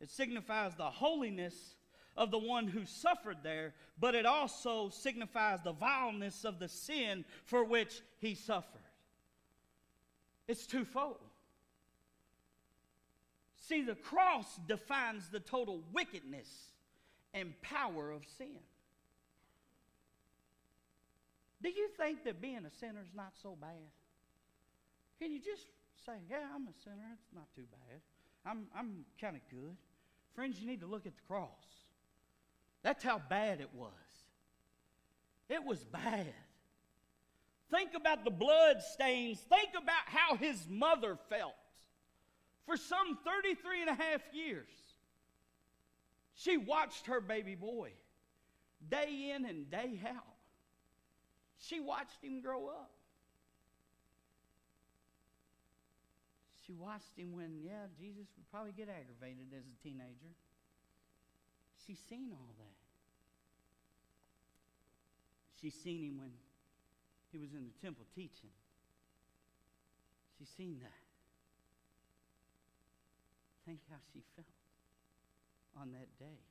It 0.00 0.10
signifies 0.10 0.74
the 0.76 0.90
holiness 0.90 1.74
of 2.18 2.32
the 2.32 2.38
one 2.38 2.66
who 2.66 2.84
suffered 2.84 3.38
there, 3.42 3.72
but 3.98 4.14
it 4.16 4.26
also 4.26 4.90
signifies 4.90 5.60
the 5.62 5.72
vileness 5.72 6.44
of 6.44 6.58
the 6.58 6.68
sin 6.68 7.24
for 7.44 7.64
which 7.64 8.02
he 8.18 8.34
suffered. 8.34 8.82
It's 10.48 10.66
twofold. 10.66 11.20
See, 13.56 13.82
the 13.82 13.94
cross 13.94 14.58
defines 14.66 15.28
the 15.28 15.40
total 15.40 15.80
wickedness 15.92 16.48
and 17.32 17.54
power 17.62 18.10
of 18.10 18.22
sin. 18.36 18.58
Do 21.62 21.68
you 21.68 21.88
think 21.96 22.24
that 22.24 22.40
being 22.40 22.64
a 22.66 22.70
sinner 22.70 23.00
is 23.00 23.14
not 23.14 23.32
so 23.40 23.56
bad? 23.60 23.70
Can 25.20 25.32
you 25.32 25.40
just 25.40 25.66
say, 26.04 26.14
Yeah, 26.28 26.46
I'm 26.54 26.62
a 26.62 26.74
sinner. 26.82 26.96
It's 27.14 27.34
not 27.34 27.46
too 27.54 27.64
bad. 27.70 28.00
I'm, 28.44 28.66
I'm 28.76 29.04
kind 29.20 29.36
of 29.36 29.42
good. 29.50 29.76
Friends, 30.34 30.60
you 30.60 30.66
need 30.66 30.80
to 30.80 30.86
look 30.86 31.06
at 31.06 31.14
the 31.14 31.22
cross. 31.28 31.87
That's 32.82 33.02
how 33.02 33.20
bad 33.28 33.60
it 33.60 33.70
was. 33.74 33.92
It 35.48 35.64
was 35.64 35.84
bad. 35.84 36.32
Think 37.70 37.90
about 37.94 38.24
the 38.24 38.30
blood 38.30 38.82
stains. 38.82 39.40
Think 39.40 39.70
about 39.70 40.06
how 40.06 40.36
his 40.36 40.66
mother 40.68 41.18
felt. 41.28 41.54
For 42.66 42.76
some 42.76 43.18
33 43.24 43.82
and 43.82 43.90
a 43.90 43.94
half 43.94 44.20
years, 44.32 44.68
she 46.34 46.56
watched 46.56 47.06
her 47.06 47.20
baby 47.20 47.54
boy 47.54 47.90
day 48.88 49.32
in 49.34 49.44
and 49.44 49.70
day 49.70 50.00
out. 50.06 50.36
She 51.58 51.80
watched 51.80 52.22
him 52.22 52.40
grow 52.40 52.68
up. 52.68 52.90
She 56.66 56.74
watched 56.74 57.16
him 57.16 57.32
when, 57.32 57.60
yeah, 57.64 57.86
Jesus 57.98 58.28
would 58.36 58.50
probably 58.50 58.72
get 58.72 58.88
aggravated 58.88 59.48
as 59.56 59.64
a 59.64 59.82
teenager. 59.82 60.34
She's 61.88 61.98
seen 62.10 62.28
all 62.32 62.52
that. 62.58 62.76
She's 65.58 65.72
seen 65.72 66.04
him 66.04 66.18
when 66.18 66.32
he 67.32 67.38
was 67.38 67.54
in 67.54 67.64
the 67.64 67.72
temple 67.80 68.04
teaching. 68.14 68.52
She's 70.36 70.50
seen 70.54 70.80
that. 70.82 71.00
Think 73.64 73.80
how 73.90 73.96
she 74.12 74.20
felt 74.36 74.46
on 75.80 75.92
that 75.92 76.12
day. 76.18 76.44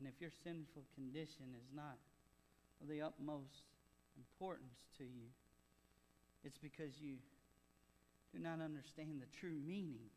And 0.00 0.08
if 0.08 0.20
your 0.20 0.30
sinful 0.42 0.82
condition 0.96 1.54
is 1.54 1.70
not 1.72 1.98
of 2.82 2.88
the 2.88 3.00
utmost 3.00 3.62
importance 4.18 4.90
to 4.98 5.04
you, 5.04 5.30
it's 6.42 6.58
because 6.58 6.98
you 7.00 7.14
do 8.34 8.40
not 8.40 8.60
understand 8.60 9.20
the 9.22 9.38
true 9.38 9.56
meaning 9.64 10.10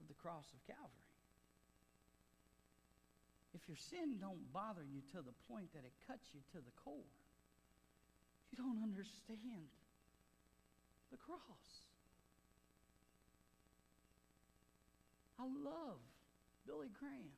of 0.00 0.08
the 0.08 0.16
cross 0.16 0.48
of 0.56 0.60
Calvary. 0.64 1.10
If 3.52 3.68
your 3.68 3.76
sin 3.76 4.16
don't 4.16 4.40
bother 4.52 4.82
you 4.88 5.04
to 5.12 5.20
the 5.20 5.36
point 5.52 5.68
that 5.76 5.84
it 5.84 5.92
cuts 6.08 6.24
you 6.32 6.40
to 6.56 6.58
the 6.64 6.72
core, 6.80 7.12
you 8.50 8.56
don't 8.56 8.82
understand 8.82 9.68
the 11.12 11.18
cross. 11.18 11.84
I 15.38 15.44
love 15.44 16.00
Billy 16.66 16.88
Graham. 16.98 17.36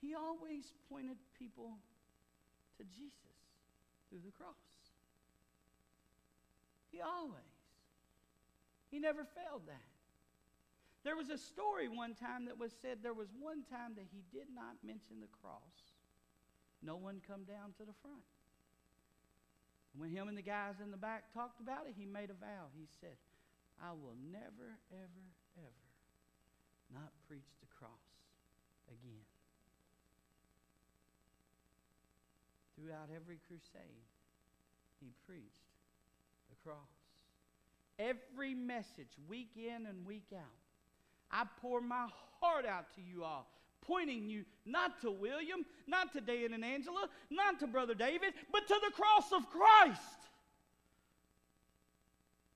He 0.00 0.14
always 0.14 0.70
pointed 0.90 1.16
people 1.38 1.78
to 2.78 2.84
Jesus 2.84 3.36
through 4.08 4.20
the 4.24 4.32
cross. 4.32 4.54
He 6.92 7.00
always. 7.00 7.56
He 8.90 8.98
never 8.98 9.24
failed 9.24 9.62
that. 9.66 9.95
There 11.06 11.14
was 11.14 11.30
a 11.30 11.38
story 11.38 11.86
one 11.86 12.18
time 12.18 12.50
that 12.50 12.58
was 12.58 12.74
said 12.82 12.98
there 12.98 13.14
was 13.14 13.30
one 13.38 13.62
time 13.70 13.94
that 13.94 14.10
he 14.10 14.26
did 14.34 14.50
not 14.50 14.74
mention 14.82 15.22
the 15.22 15.30
cross. 15.38 15.94
No 16.82 16.96
one 16.96 17.22
come 17.22 17.46
down 17.46 17.78
to 17.78 17.86
the 17.86 17.94
front. 18.02 18.26
When 19.94 20.10
him 20.10 20.26
and 20.26 20.36
the 20.36 20.42
guys 20.42 20.82
in 20.82 20.90
the 20.90 20.98
back 20.98 21.30
talked 21.32 21.60
about 21.60 21.86
it, 21.86 21.94
he 21.96 22.06
made 22.06 22.30
a 22.30 22.34
vow. 22.34 22.74
He 22.74 22.90
said, 23.00 23.14
I 23.78 23.92
will 23.94 24.18
never, 24.18 24.82
ever, 24.90 25.26
ever 25.54 25.86
not 26.90 27.14
preach 27.28 27.54
the 27.62 27.70
cross 27.78 28.10
again. 28.90 29.30
Throughout 32.74 33.14
every 33.14 33.38
crusade, 33.46 34.10
he 34.98 35.14
preached 35.24 35.70
the 36.50 36.56
cross. 36.66 36.98
Every 37.96 38.54
message, 38.54 39.14
week 39.28 39.54
in 39.54 39.86
and 39.86 40.04
week 40.04 40.34
out, 40.34 40.65
I 41.30 41.44
pour 41.60 41.80
my 41.80 42.06
heart 42.40 42.66
out 42.66 42.86
to 42.94 43.00
you 43.00 43.24
all, 43.24 43.46
pointing 43.80 44.28
you 44.28 44.44
not 44.64 45.00
to 45.02 45.10
William, 45.10 45.64
not 45.86 46.12
to 46.12 46.20
Dan 46.20 46.52
and 46.52 46.64
Angela, 46.64 47.08
not 47.30 47.60
to 47.60 47.66
Brother 47.66 47.94
David, 47.94 48.34
but 48.52 48.66
to 48.68 48.80
the 48.84 48.92
cross 48.92 49.32
of 49.32 49.48
Christ. 49.50 50.00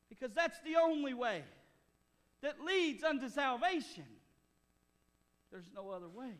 Because 0.08 0.32
that's 0.34 0.60
the 0.60 0.76
only 0.76 1.14
way 1.14 1.42
that 2.42 2.60
leads 2.64 3.02
unto 3.04 3.28
salvation. 3.28 4.04
There's 5.50 5.70
no 5.74 5.90
other 5.90 6.08
way. 6.08 6.32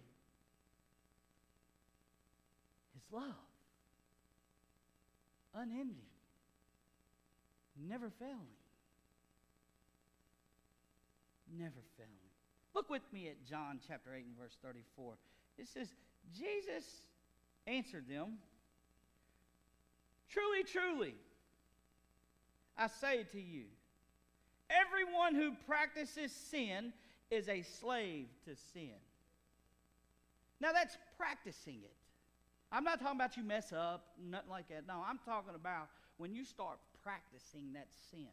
His 2.95 3.03
love, 3.13 3.35
unending, 5.55 5.97
never 7.89 8.11
failing. 8.19 8.37
Never 11.59 11.81
failing. 11.97 12.20
Look 12.75 12.89
with 12.89 13.03
me 13.13 13.29
at 13.29 13.45
John 13.45 13.81
chapter 13.87 14.15
8 14.15 14.25
and 14.25 14.37
verse 14.37 14.57
34. 14.63 15.15
It 15.59 15.69
says, 15.69 15.89
Jesus 16.37 16.85
answered 17.67 18.09
them, 18.09 18.39
Truly, 20.29 20.63
truly, 20.63 21.15
I 22.79 22.87
say 22.87 23.25
to 23.33 23.41
you, 23.41 23.65
everyone 24.71 25.35
who 25.35 25.53
practices 25.67 26.33
sin 26.33 26.93
is 27.31 27.49
a 27.49 27.63
slave 27.63 28.29
to 28.45 28.55
sin. 28.73 28.95
Now 30.61 30.73
that's 30.73 30.97
practicing 31.17 31.81
it. 31.83 31.97
I'm 32.73 32.85
not 32.85 33.01
talking 33.01 33.17
about 33.17 33.37
you 33.37 33.43
mess 33.43 33.73
up, 33.73 34.07
nothing 34.23 34.51
like 34.51 34.69
that. 34.69 34.87
No, 34.87 35.03
I'm 35.05 35.19
talking 35.25 35.55
about 35.57 35.89
when 36.19 36.33
you 36.33 36.45
start 36.45 36.79
practicing 37.03 37.73
that 37.73 37.89
sin, 38.11 38.29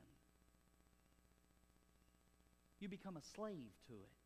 you 2.80 2.88
become 2.88 3.18
a 3.18 3.22
slave 3.36 3.72
to 3.88 3.94
it. 3.94 4.17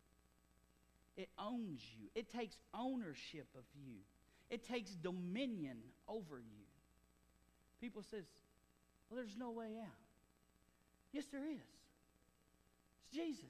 It 1.21 1.29
owns 1.37 1.81
you, 1.99 2.07
it 2.15 2.31
takes 2.31 2.57
ownership 2.73 3.47
of 3.55 3.63
you, 3.75 3.97
it 4.49 4.67
takes 4.67 4.91
dominion 4.91 5.77
over 6.07 6.39
you. 6.39 6.65
People 7.79 8.01
says, 8.01 8.25
well, 9.07 9.17
there's 9.17 9.37
no 9.37 9.51
way 9.51 9.77
out. 9.79 10.01
Yes, 11.11 11.25
there 11.31 11.45
is. 11.45 11.69
It's 12.97 13.15
Jesus. 13.15 13.45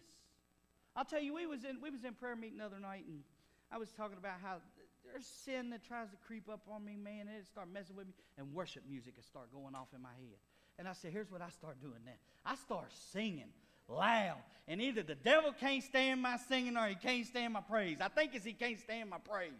I'll 0.96 1.06
tell 1.06 1.22
you, 1.22 1.34
we 1.34 1.46
was 1.46 1.64
in 1.64 1.80
we 1.82 1.90
was 1.90 2.04
in 2.04 2.14
prayer 2.14 2.36
meeting 2.36 2.58
the 2.58 2.66
other 2.66 2.80
night, 2.80 3.06
and 3.08 3.24
I 3.72 3.78
was 3.78 3.92
talking 3.92 4.18
about 4.18 4.42
how 4.44 4.58
there's 5.06 5.26
sin 5.26 5.70
that 5.70 5.88
tries 5.88 6.10
to 6.10 6.18
creep 6.28 6.50
up 6.50 6.68
on 6.70 6.84
me, 6.84 6.98
man. 6.98 7.28
And 7.30 7.38
it 7.38 7.48
start 7.48 7.72
messing 7.72 7.96
with 7.96 8.08
me, 8.08 8.14
and 8.38 8.54
worship 8.54 8.84
music 8.90 9.14
will 9.16 9.24
start 9.24 9.52
going 9.54 9.76
off 9.76 9.88
in 9.96 10.02
my 10.02 10.10
head. 10.10 10.40
And 10.78 10.88
I 10.88 10.94
said, 10.94 11.14
here's 11.14 11.32
what 11.32 11.42
I 11.42 11.50
start 11.50 11.80
doing 11.80 12.04
then. 12.04 12.16
I 12.46 12.56
start 12.56 12.92
singing 13.14 13.54
loud, 13.92 14.38
and 14.68 14.82
either 14.82 15.04
the 15.04 15.16
devil 15.16 15.52
can't 15.52 15.84
stand 15.84 16.22
my 16.22 16.38
singing 16.38 16.78
or 16.78 16.88
he 16.88 16.96
can't 16.96 17.26
stand 17.26 17.54
my 17.54 17.62
praise. 17.62 17.98
I 18.02 18.08
think 18.08 18.34
it's 18.34 18.46
he 18.46 18.54
can't 18.54 18.80
stand 18.80 19.10
my 19.10 19.18
praise, 19.18 19.52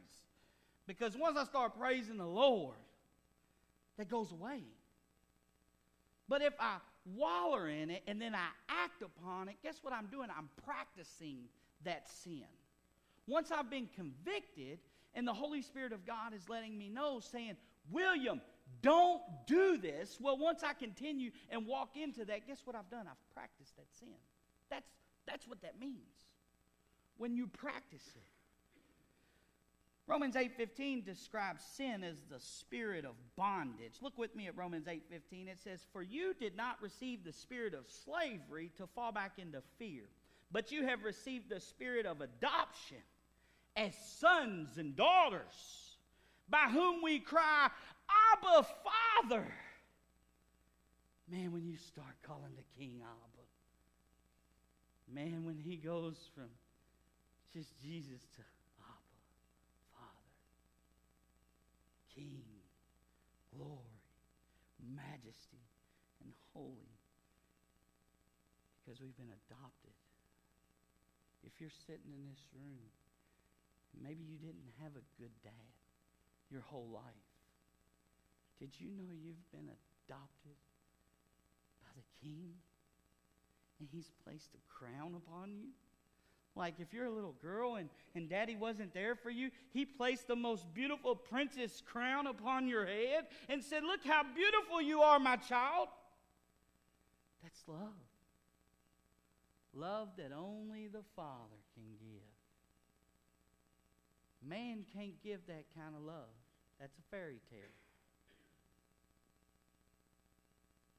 because 0.88 1.18
once 1.18 1.38
I 1.38 1.44
start 1.46 1.78
praising 1.78 2.18
the 2.18 2.26
Lord, 2.26 2.76
that 3.98 4.10
goes 4.10 4.32
away. 4.32 4.64
But 6.28 6.42
if 6.42 6.54
I 6.60 6.78
waller 7.06 7.68
in 7.68 7.90
it 7.90 8.04
and 8.08 8.22
then 8.22 8.34
I 8.34 8.48
act 8.70 9.02
upon 9.02 9.50
it, 9.50 9.56
guess 9.62 9.80
what 9.82 9.94
I'm 9.94 10.08
doing? 10.08 10.30
I'm 10.36 10.50
practicing 10.64 11.40
that 11.84 12.08
sin. 12.10 12.46
Once 13.28 13.52
I've 13.52 13.70
been 13.70 13.90
convicted 13.96 14.80
and 15.14 15.28
the 15.28 15.34
Holy 15.34 15.62
Spirit 15.62 15.92
of 15.92 16.06
God 16.06 16.34
is 16.34 16.48
letting 16.48 16.78
me 16.78 16.90
know, 16.90 17.20
saying, 17.20 17.58
William, 17.90 18.40
don't 18.82 19.22
do 19.48 19.78
this. 19.78 20.18
Well, 20.20 20.38
once 20.38 20.64
I 20.64 20.74
continue 20.74 21.32
and 21.50 21.68
walk 21.68 21.96
into 21.96 22.26
that, 22.26 22.48
guess 22.48 22.62
what 22.66 22.76
I've 22.76 22.90
done? 22.90 23.08
I've 23.08 23.34
practiced 23.34 23.76
that 23.78 23.88
sin. 24.00 24.10
That's, 24.70 24.90
that's 25.28 25.48
what 25.48 25.62
that 25.62 25.80
means. 25.80 25.98
When 27.18 27.36
you 27.36 27.48
practice 27.48 28.08
it. 28.16 28.24
Romans 30.08 30.36
8:15 30.36 31.06
describes 31.06 31.64
sin 31.64 32.04
as 32.04 32.24
the 32.30 32.40
spirit 32.40 33.06
of 33.06 33.16
bondage. 33.38 33.94
Look 34.02 34.18
with 34.18 34.36
me 34.36 34.48
at 34.48 34.58
Romans 34.58 34.88
8:15. 34.88 35.48
It 35.48 35.60
says, 35.60 35.86
"For 35.94 36.02
you 36.02 36.34
did 36.34 36.56
not 36.56 36.82
receive 36.82 37.24
the 37.24 37.32
spirit 37.32 37.74
of 37.74 37.90
slavery 37.90 38.70
to 38.76 38.88
fall 38.88 39.14
back 39.14 39.40
into 39.40 39.62
fear, 39.78 40.10
but 40.52 40.72
you 40.72 40.86
have 40.86 41.04
received 41.04 41.48
the 41.48 41.62
spirit 41.62 42.06
of 42.06 42.20
adoption 42.20 43.02
as 43.76 43.96
sons 44.20 44.78
and 44.78 44.96
daughters, 44.96 45.98
by 46.50 46.70
whom 46.70 47.02
we 47.02 47.20
cry, 47.20 47.70
Abba, 48.34 48.68
Father." 48.84 49.54
Man, 51.28 51.52
when 51.54 51.66
you 51.66 51.78
start 51.78 52.16
calling 52.24 52.52
the 52.56 52.64
King 52.78 53.02
Abba, 53.02 53.46
man, 55.08 55.46
when 55.46 55.58
he 55.58 55.78
goes 55.78 56.18
from 56.36 56.50
just 57.54 57.72
Jesus 57.82 58.22
to 58.36 58.42
Abba, 58.80 59.20
Father, 59.94 60.34
King, 62.14 62.44
glory, 63.56 64.02
majesty, 64.96 65.64
and 66.24 66.34
holy. 66.54 67.00
Because 68.80 69.00
we've 69.00 69.16
been 69.16 69.32
adopted. 69.48 69.94
If 71.44 71.60
you're 71.60 71.74
sitting 71.88 72.12
in 72.12 72.26
this 72.28 72.44
room, 72.54 72.92
maybe 74.02 74.24
you 74.24 74.38
didn't 74.38 74.68
have 74.82 74.96
a 74.96 75.06
good 75.22 75.32
dad 75.44 75.74
your 76.50 76.62
whole 76.62 76.90
life. 76.92 77.31
Did 78.62 78.70
you 78.80 78.92
know 78.92 79.12
you've 79.12 79.52
been 79.52 79.70
adopted 80.08 80.56
by 81.82 81.90
the 81.96 82.04
King? 82.22 82.54
And 83.80 83.90
he's 83.92 84.12
placed 84.24 84.52
a 84.54 84.62
crown 84.72 85.16
upon 85.16 85.56
you? 85.56 85.70
Like 86.56 86.76
if 86.80 86.94
you're 86.94 87.08
a 87.08 87.12
little 87.12 87.36
girl 87.42 87.76
and, 87.76 87.90
and 88.14 88.30
daddy 88.30 88.56
wasn't 88.56 88.94
there 88.94 89.16
for 89.16 89.32
you, 89.32 89.50
he 89.74 89.84
placed 89.84 90.28
the 90.28 90.36
most 90.36 90.72
beautiful 90.74 91.16
princess 91.16 91.82
crown 91.86 92.28
upon 92.28 92.68
your 92.68 92.86
head 92.86 93.26
and 93.50 93.64
said, 93.64 93.84
Look 93.84 94.06
how 94.06 94.22
beautiful 94.36 94.82
you 94.82 95.02
are, 95.02 95.18
my 95.18 95.38
child. 95.38 95.88
That's 97.42 97.64
love. 97.68 97.80
Love 99.74 100.10
that 100.18 100.32
only 100.38 100.88
the 100.88 101.04
Father 101.16 101.58
can 101.74 101.86
give. 102.00 102.22
Man 104.48 104.84
can't 104.94 105.22
give 105.24 105.40
that 105.48 105.66
kind 105.76 105.96
of 105.96 106.04
love. 106.04 106.30
That's 106.80 106.98
a 106.98 107.16
fairy 107.16 107.40
tale. 107.50 107.60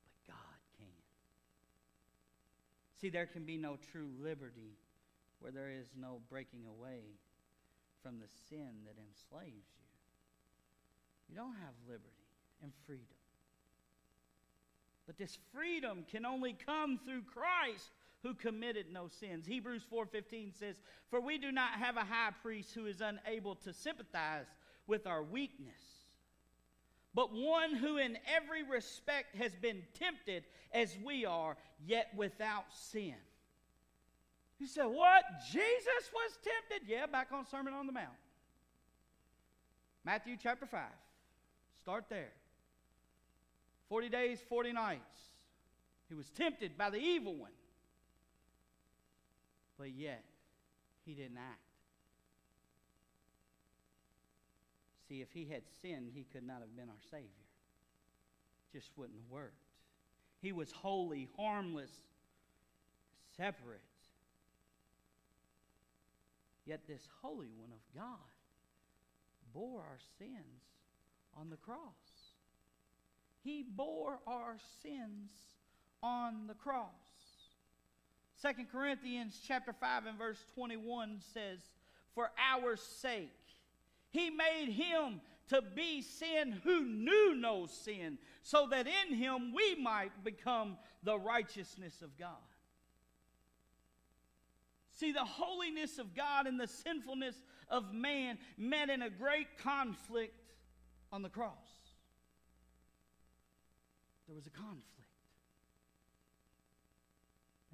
But 0.04 0.32
God 0.32 0.58
can. 0.78 0.86
See, 3.02 3.10
there 3.10 3.26
can 3.26 3.44
be 3.44 3.56
no 3.56 3.76
true 3.90 4.10
liberty 4.22 4.78
where 5.40 5.50
there 5.50 5.68
is 5.68 5.88
no 6.00 6.20
breaking 6.30 6.66
away 6.68 7.00
from 8.00 8.20
the 8.20 8.28
sin 8.48 8.70
that 8.86 8.94
enslaves 8.96 9.66
you. 9.76 9.88
You 11.28 11.34
don't 11.34 11.56
have 11.56 11.74
liberty 11.88 12.06
and 12.62 12.72
freedom. 12.86 13.16
But 15.04 15.18
this 15.18 15.36
freedom 15.52 16.04
can 16.08 16.24
only 16.24 16.52
come 16.52 17.00
through 17.04 17.22
Christ 17.22 17.90
who 18.22 18.34
committed 18.34 18.86
no 18.92 19.08
sins. 19.08 19.46
Hebrews 19.46 19.82
4:15 19.82 20.52
says, 20.52 20.80
"For 21.10 21.20
we 21.20 21.38
do 21.38 21.50
not 21.50 21.80
have 21.80 21.96
a 21.96 22.04
high 22.04 22.30
priest 22.30 22.72
who 22.72 22.86
is 22.86 23.00
unable 23.00 23.56
to 23.56 23.72
sympathize 23.72 24.46
with 24.86 25.08
our 25.08 25.24
weakness, 25.24 26.01
but 27.14 27.32
one 27.32 27.74
who 27.74 27.98
in 27.98 28.18
every 28.26 28.62
respect 28.62 29.36
has 29.36 29.54
been 29.54 29.82
tempted 29.98 30.44
as 30.72 30.96
we 31.04 31.24
are, 31.24 31.56
yet 31.86 32.08
without 32.16 32.64
sin." 32.72 33.16
You 34.62 34.68
said, 34.68 34.84
What? 34.84 35.24
Jesus 35.50 36.04
was 36.14 36.38
tempted? 36.44 36.88
Yeah, 36.88 37.06
back 37.06 37.32
on 37.32 37.44
Sermon 37.44 37.74
on 37.74 37.88
the 37.88 37.92
Mount. 37.92 38.14
Matthew 40.04 40.36
chapter 40.40 40.66
5. 40.66 40.80
Start 41.80 42.04
there. 42.08 42.30
40 43.88 44.08
days, 44.08 44.38
40 44.48 44.72
nights. 44.72 45.32
He 46.08 46.14
was 46.14 46.30
tempted 46.30 46.78
by 46.78 46.90
the 46.90 46.98
evil 46.98 47.34
one. 47.34 47.50
But 49.76 49.90
yet, 49.90 50.22
he 51.04 51.14
didn't 51.14 51.38
act. 51.38 51.71
See, 55.12 55.20
if 55.20 55.30
he 55.30 55.44
had 55.44 55.60
sinned, 55.82 56.12
he 56.14 56.24
could 56.32 56.46
not 56.46 56.60
have 56.60 56.74
been 56.74 56.88
our 56.88 57.02
Savior. 57.10 57.28
Just 58.72 58.88
wouldn't 58.96 59.18
have 59.18 59.30
worked. 59.30 59.60
He 60.40 60.52
was 60.52 60.72
holy, 60.72 61.28
harmless, 61.36 61.90
separate. 63.36 63.82
Yet 66.64 66.86
this 66.88 67.02
Holy 67.20 67.48
One 67.58 67.72
of 67.72 67.94
God 67.94 68.16
bore 69.52 69.80
our 69.80 69.98
sins 70.18 70.62
on 71.38 71.50
the 71.50 71.56
cross. 71.56 71.76
He 73.44 73.66
bore 73.68 74.18
our 74.26 74.56
sins 74.82 75.30
on 76.02 76.46
the 76.46 76.54
cross. 76.54 76.88
2 78.40 78.64
Corinthians 78.72 79.38
chapter 79.46 79.74
5 79.74 80.06
and 80.06 80.16
verse 80.16 80.42
21 80.54 81.18
says, 81.34 81.58
For 82.14 82.30
our 82.50 82.76
sake 82.76 83.41
he 84.12 84.30
made 84.30 84.72
him 84.72 85.20
to 85.48 85.60
be 85.74 86.02
sin 86.02 86.60
who 86.64 86.84
knew 86.84 87.34
no 87.34 87.66
sin, 87.66 88.18
so 88.42 88.68
that 88.70 88.86
in 88.86 89.14
him 89.14 89.52
we 89.54 89.74
might 89.74 90.22
become 90.22 90.76
the 91.02 91.18
righteousness 91.18 92.00
of 92.02 92.16
God. 92.16 92.36
See, 94.92 95.12
the 95.12 95.24
holiness 95.24 95.98
of 95.98 96.14
God 96.14 96.46
and 96.46 96.60
the 96.60 96.68
sinfulness 96.68 97.34
of 97.68 97.92
man 97.92 98.38
met 98.56 98.90
in 98.90 99.02
a 99.02 99.10
great 99.10 99.58
conflict 99.58 100.52
on 101.10 101.22
the 101.22 101.28
cross. 101.28 101.52
There 104.26 104.36
was 104.36 104.46
a 104.46 104.50
conflict. 104.50 104.88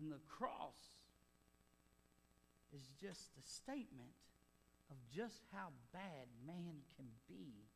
And 0.01 0.11
the 0.11 0.21
cross 0.29 0.79
is 2.73 2.83
just 3.01 3.33
a 3.37 3.47
statement 3.47 4.11
of 4.91 4.97
just 5.15 5.41
how 5.53 5.69
bad 5.93 6.27
man 6.47 6.75
can 6.97 7.07
be 7.29 7.67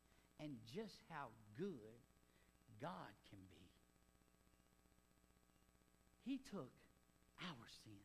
and 0.41 0.57
just 0.75 0.97
how 1.11 1.29
good 1.59 2.01
God 2.81 3.13
can 3.31 3.39
be. 3.51 3.63
He 6.25 6.39
took 6.51 6.71
our 7.41 7.67
sins. 7.85 7.97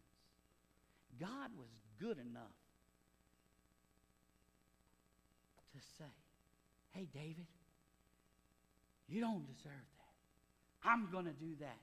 God 1.19 1.51
was 1.57 1.69
good 1.99 2.17
enough 2.17 2.57
to 5.73 5.79
say, 5.97 6.11
hey, 6.91 7.07
David, 7.13 7.45
you 9.07 9.21
don't 9.21 9.45
deserve 9.45 9.71
that. 9.71 10.89
I'm 10.89 11.09
going 11.11 11.25
to 11.25 11.33
do 11.33 11.55
that. 11.59 11.77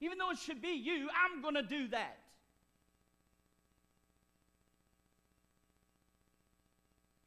Even 0.00 0.18
though 0.18 0.30
it 0.30 0.38
should 0.38 0.62
be 0.62 0.74
you, 0.74 1.08
I'm 1.10 1.42
going 1.42 1.54
to 1.54 1.62
do 1.62 1.88
that. 1.88 2.18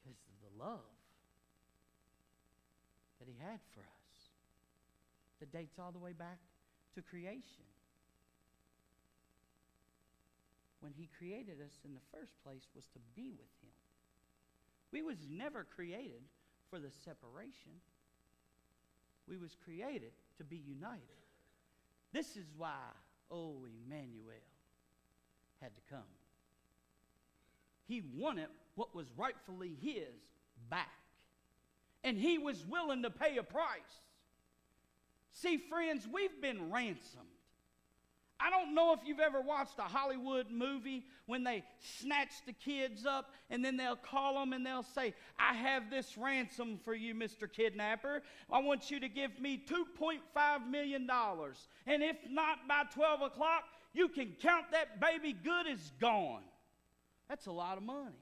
Because 0.04 0.18
of 0.18 0.40
the 0.42 0.51
love 0.62 0.80
that 3.20 3.28
he 3.28 3.36
had 3.42 3.60
for 3.74 3.82
us 3.82 4.30
that 5.40 5.52
dates 5.52 5.80
all 5.80 5.92
the 5.92 6.00
way 6.00 6.14
back 6.14 6.38
to 6.96 7.02
creation. 7.02 7.66
When 10.80 10.94
he 10.94 11.10
created 11.18 11.58
us 11.64 11.74
in 11.86 11.94
the 11.94 12.02
first 12.12 12.34
place 12.44 12.68
was 12.76 12.86
to 12.94 13.00
be 13.16 13.32
with 13.32 13.54
him. 13.62 13.74
We 14.92 15.02
was 15.02 15.18
never 15.30 15.66
created 15.76 16.22
for 16.70 16.80
the 16.80 16.92
separation. 17.06 17.82
We 19.28 19.38
was 19.38 19.56
created 19.64 20.12
to 20.38 20.44
be 20.44 20.58
united. 20.58 21.02
This 22.14 22.36
is 22.36 22.46
why, 22.58 22.90
oh, 23.30 23.66
Emmanuel 23.86 24.44
had 25.62 25.74
to 25.76 25.82
come. 25.90 26.12
He 27.88 28.02
wanted 28.16 28.48
what 28.76 28.96
was 28.96 29.08
rightfully 29.16 29.78
his 29.82 30.22
back. 30.72 30.90
And 32.04 32.18
he 32.18 32.40
was 32.40 32.66
willing 32.66 33.04
to 33.04 33.12
pay 33.12 33.38
a 33.38 33.44
price. 33.44 34.00
See, 35.34 35.58
friends, 35.58 36.08
we've 36.12 36.42
been 36.42 36.72
ransomed. 36.72 37.28
I 38.44 38.50
don't 38.50 38.74
know 38.74 38.94
if 38.94 39.02
you've 39.06 39.20
ever 39.20 39.40
watched 39.40 39.78
a 39.78 39.84
Hollywood 39.84 40.50
movie 40.50 41.06
when 41.28 41.44
they 41.44 41.64
snatch 42.00 42.32
the 42.48 42.54
kids 42.54 43.06
up 43.06 43.30
and 43.52 43.64
then 43.64 43.78
they'll 43.78 43.96
call 43.96 44.40
them 44.40 44.52
and 44.54 44.66
they'll 44.66 44.82
say, 44.82 45.14
I 45.38 45.54
have 45.54 45.92
this 45.92 46.18
ransom 46.18 46.80
for 46.84 46.96
you, 46.96 47.14
Mr. 47.14 47.52
Kidnapper. 47.52 48.24
I 48.52 48.60
want 48.60 48.90
you 48.90 49.00
to 49.00 49.08
give 49.08 49.40
me 49.40 49.64
$2.5 49.70 50.70
million. 50.70 51.08
And 51.86 52.02
if 52.02 52.18
not 52.30 52.68
by 52.68 52.84
12 52.92 53.22
o'clock, 53.22 53.66
you 53.94 54.08
can 54.08 54.34
count 54.42 54.66
that 54.72 55.00
baby 55.00 55.34
good 55.34 55.68
as 55.68 55.92
gone. 56.00 56.42
That's 57.30 57.46
a 57.46 57.52
lot 57.52 57.78
of 57.78 57.84
money. 57.84 58.16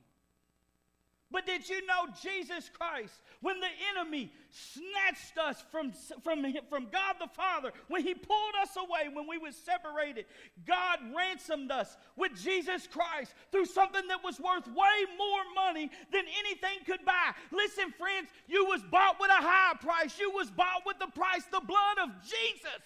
But 1.31 1.45
did 1.45 1.69
you 1.69 1.85
know 1.85 2.07
Jesus 2.21 2.71
Christ, 2.73 3.13
when 3.41 3.59
the 3.59 3.69
enemy 3.93 4.31
snatched 4.49 5.37
us 5.37 5.63
from, 5.71 5.91
from, 6.23 6.43
from 6.69 6.87
God 6.91 7.15
the 7.21 7.27
Father, 7.27 7.71
when 7.87 8.01
he 8.01 8.15
pulled 8.15 8.55
us 8.61 8.75
away, 8.75 9.13
when 9.13 9.27
we 9.27 9.37
were 9.37 9.51
separated, 9.51 10.25
God 10.65 10.99
ransomed 11.15 11.71
us 11.71 11.97
with 12.15 12.33
Jesus 12.41 12.87
Christ 12.87 13.35
through 13.51 13.65
something 13.65 14.07
that 14.07 14.23
was 14.23 14.39
worth 14.39 14.65
way 14.67 14.97
more 15.17 15.43
money 15.53 15.91
than 16.11 16.23
anything 16.39 16.83
could 16.85 17.05
buy. 17.05 17.33
Listen, 17.51 17.93
friends, 17.97 18.29
you 18.47 18.65
was 18.65 18.81
bought 18.89 19.19
with 19.19 19.29
a 19.29 19.41
high 19.41 19.75
price. 19.79 20.17
You 20.19 20.31
was 20.31 20.49
bought 20.49 20.81
with 20.85 20.97
the 20.97 21.11
price, 21.13 21.45
the 21.51 21.61
blood 21.61 21.97
of 22.03 22.09
Jesus. 22.23 22.81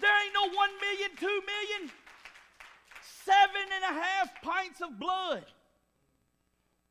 There 0.00 0.24
ain't 0.24 0.34
no 0.34 0.56
one 0.56 0.70
million, 0.80 1.10
two 1.20 1.26
million, 1.26 1.92
seven 3.24 3.68
and 3.74 3.96
a 3.96 4.00
half 4.00 4.42
pints 4.42 4.80
of 4.80 4.98
blood. 4.98 5.44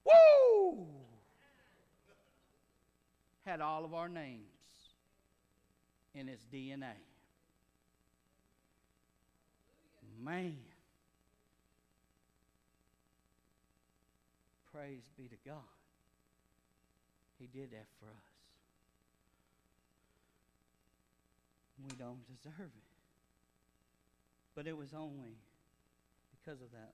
Woo! 0.06 0.88
Had 3.46 3.62
all 3.62 3.86
of 3.86 3.94
our 3.94 4.10
names 4.10 4.42
in 6.14 6.30
its 6.30 6.46
DNA. 6.54 6.94
Man. 10.24 10.58
Praise 14.74 15.10
be 15.18 15.28
to 15.28 15.36
God. 15.46 15.58
He 17.40 17.48
did 17.48 17.72
that 17.72 17.88
for 18.00 18.06
us. 18.06 18.32
We 21.84 21.96
don't 21.98 22.26
deserve 22.28 22.70
it. 22.70 22.92
But 24.56 24.68
it 24.68 24.78
was 24.78 24.94
only 24.94 25.38
because 26.32 26.62
of 26.62 26.72
that 26.72 26.94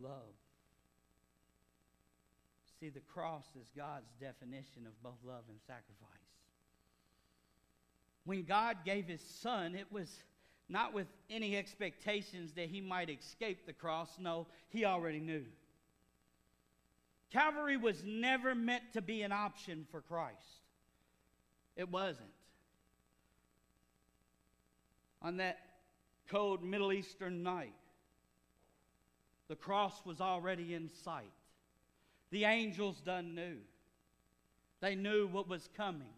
love 0.00 0.34
See, 2.80 2.88
the 2.88 3.00
cross 3.00 3.44
is 3.60 3.68
God's 3.76 4.10
definition 4.18 4.86
of 4.86 5.02
both 5.02 5.18
love 5.22 5.44
and 5.50 5.58
sacrifice. 5.66 6.08
When 8.24 8.44
God 8.44 8.78
gave 8.86 9.06
his 9.06 9.20
son, 9.20 9.74
it 9.74 9.92
was 9.92 10.10
not 10.68 10.94
with 10.94 11.06
any 11.28 11.56
expectations 11.56 12.52
that 12.54 12.70
he 12.70 12.80
might 12.80 13.10
escape 13.10 13.66
the 13.66 13.72
cross. 13.74 14.08
No, 14.18 14.46
he 14.70 14.86
already 14.86 15.20
knew. 15.20 15.44
Calvary 17.30 17.76
was 17.76 18.02
never 18.04 18.54
meant 18.54 18.92
to 18.94 19.02
be 19.02 19.22
an 19.22 19.32
option 19.32 19.86
for 19.90 20.00
Christ. 20.00 20.36
It 21.76 21.90
wasn't. 21.90 22.30
On 25.22 25.36
that 25.36 25.58
cold 26.28 26.64
Middle 26.64 26.92
Eastern 26.92 27.42
night, 27.42 27.74
the 29.48 29.56
cross 29.56 30.00
was 30.06 30.20
already 30.20 30.74
in 30.74 30.88
sight. 31.04 31.32
The 32.30 32.44
angels 32.44 33.00
done 33.00 33.34
knew. 33.34 33.56
They 34.80 34.94
knew 34.94 35.26
what 35.26 35.48
was 35.48 35.68
coming. 35.76 36.14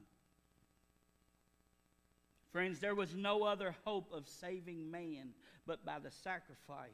Friends, 2.53 2.81
there 2.81 2.95
was 2.95 3.15
no 3.15 3.45
other 3.45 3.75
hope 3.85 4.13
of 4.13 4.29
saving 4.29 4.91
man 4.91 5.31
but 5.67 5.85
by 5.87 5.99
the 5.99 6.11
sacrifice 6.11 6.91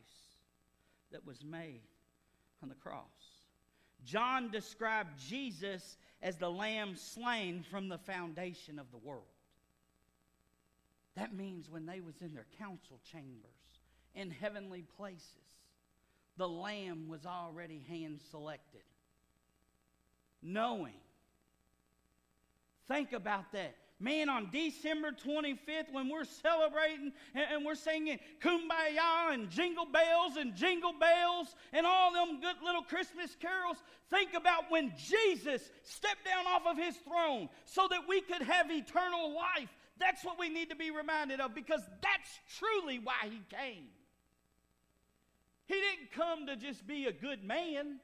that 1.10 1.26
was 1.26 1.44
made 1.44 1.82
on 2.62 2.68
the 2.68 2.74
cross. 2.76 3.04
John 4.04 4.50
described 4.50 5.18
Jesus 5.18 5.96
as 6.22 6.36
the 6.36 6.50
lamb 6.50 6.94
slain 6.96 7.64
from 7.68 7.88
the 7.88 7.98
foundation 7.98 8.78
of 8.78 8.90
the 8.92 8.98
world. 8.98 9.24
That 11.16 11.34
means 11.34 11.68
when 11.68 11.86
they 11.86 12.00
was 12.00 12.22
in 12.22 12.32
their 12.32 12.46
council 12.58 13.00
chambers 13.10 13.82
in 14.14 14.30
heavenly 14.30 14.84
places, 14.96 15.24
the 16.36 16.48
lamb 16.48 17.08
was 17.08 17.26
already 17.26 17.84
hand 17.88 18.20
selected 18.30 18.82
knowing. 20.42 20.94
Think 22.88 23.12
about 23.12 23.52
that. 23.52 23.74
Man, 24.00 24.28
on 24.28 24.48
December 24.52 25.10
25th, 25.10 25.90
when 25.90 26.08
we're 26.08 26.24
celebrating 26.24 27.12
and, 27.34 27.64
we're 27.64 27.74
singing 27.74 28.20
Kumbaya 28.40 29.32
and 29.32 29.50
Jingle 29.50 29.86
Bells 29.86 30.36
and 30.36 30.54
Jingle 30.54 30.92
Bells 30.92 31.56
and 31.72 31.84
all 31.84 32.12
them 32.12 32.40
good 32.40 32.54
little 32.64 32.82
Christmas 32.82 33.36
carols, 33.40 33.76
think 34.08 34.34
about 34.34 34.70
when 34.70 34.92
Jesus 34.96 35.68
stepped 35.82 36.24
down 36.24 36.46
off 36.46 36.62
of 36.64 36.76
his 36.76 36.94
throne 36.98 37.48
so 37.64 37.88
that 37.90 38.02
we 38.08 38.20
could 38.20 38.42
have 38.42 38.70
eternal 38.70 39.34
life. 39.34 39.68
That's 39.98 40.24
what 40.24 40.38
we 40.38 40.48
need 40.48 40.70
to 40.70 40.76
be 40.76 40.92
reminded 40.92 41.40
of 41.40 41.52
because 41.52 41.82
that's 42.00 42.38
truly 42.56 43.00
why 43.00 43.24
he 43.24 43.42
came. 43.50 43.88
He 45.66 45.74
didn't 45.74 46.12
come 46.12 46.46
to 46.46 46.54
just 46.54 46.86
be 46.86 47.06
a 47.06 47.12
good 47.12 47.42
man. 47.42 47.98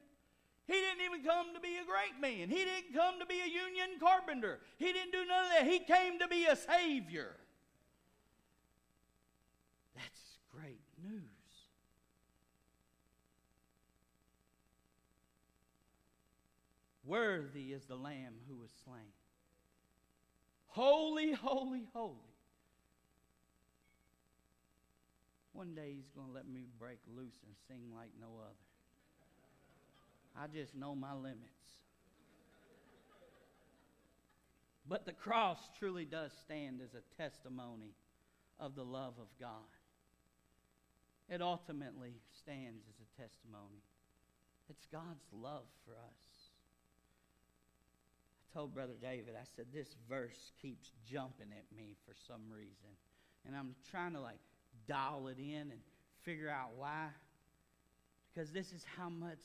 He 0.67 0.73
didn't 0.73 1.01
even 1.05 1.23
come 1.23 1.53
to 1.53 1.59
be 1.59 1.77
a 1.77 1.85
great 1.85 2.19
man. 2.19 2.49
He 2.49 2.65
didn't 2.65 2.93
come 2.93 3.19
to 3.19 3.25
be 3.25 3.39
a 3.39 3.47
union 3.47 3.99
carpenter. 3.99 4.59
He 4.77 4.91
didn't 4.91 5.11
do 5.11 5.25
none 5.25 5.45
of 5.45 5.51
that. 5.51 5.67
He 5.67 5.79
came 5.79 6.17
to 6.19 6.27
be 6.27 6.45
a 6.45 6.55
savior. 6.55 7.35
That's 9.95 10.39
great 10.51 10.81
news. 11.03 11.21
Worthy 17.05 17.71
is 17.71 17.85
the 17.85 17.95
Lamb 17.95 18.33
who 18.47 18.55
was 18.55 18.71
slain. 18.83 19.13
Holy, 20.67 21.33
holy, 21.33 21.83
holy. 21.93 22.15
One 25.53 25.75
day 25.75 25.93
he's 25.95 26.09
going 26.09 26.27
to 26.27 26.33
let 26.33 26.49
me 26.49 26.65
break 26.79 26.97
loose 27.15 27.37
and 27.45 27.55
sing 27.67 27.95
like 27.95 28.09
no 28.19 28.27
other. 28.43 28.64
I 30.39 30.47
just 30.47 30.75
know 30.75 30.95
my 30.95 31.13
limits. 31.13 31.39
But 34.87 35.05
the 35.05 35.13
cross 35.13 35.57
truly 35.79 36.05
does 36.05 36.31
stand 36.43 36.79
as 36.83 36.93
a 36.93 37.21
testimony 37.21 37.95
of 38.59 38.75
the 38.75 38.83
love 38.83 39.13
of 39.19 39.27
God. 39.39 39.49
It 41.27 41.41
ultimately 41.41 42.13
stands 42.39 42.83
as 42.87 42.95
a 43.01 43.21
testimony. 43.21 43.81
It's 44.69 44.85
God's 44.91 45.25
love 45.33 45.65
for 45.85 45.93
us. 45.93 46.51
I 48.39 48.53
told 48.53 48.73
Brother 48.73 48.93
David, 49.01 49.33
I 49.35 49.45
said, 49.55 49.65
this 49.73 49.95
verse 50.07 50.51
keeps 50.61 50.91
jumping 51.09 51.47
at 51.51 51.75
me 51.75 51.95
for 52.05 52.13
some 52.27 52.41
reason. 52.51 52.93
And 53.45 53.55
I'm 53.55 53.75
trying 53.89 54.13
to 54.13 54.21
like 54.21 54.39
dial 54.87 55.27
it 55.27 55.39
in 55.39 55.71
and 55.71 55.79
figure 56.23 56.49
out 56.49 56.71
why. 56.77 57.07
Because 58.33 58.51
this 58.51 58.71
is 58.71 58.85
how 58.97 59.09
much 59.09 59.39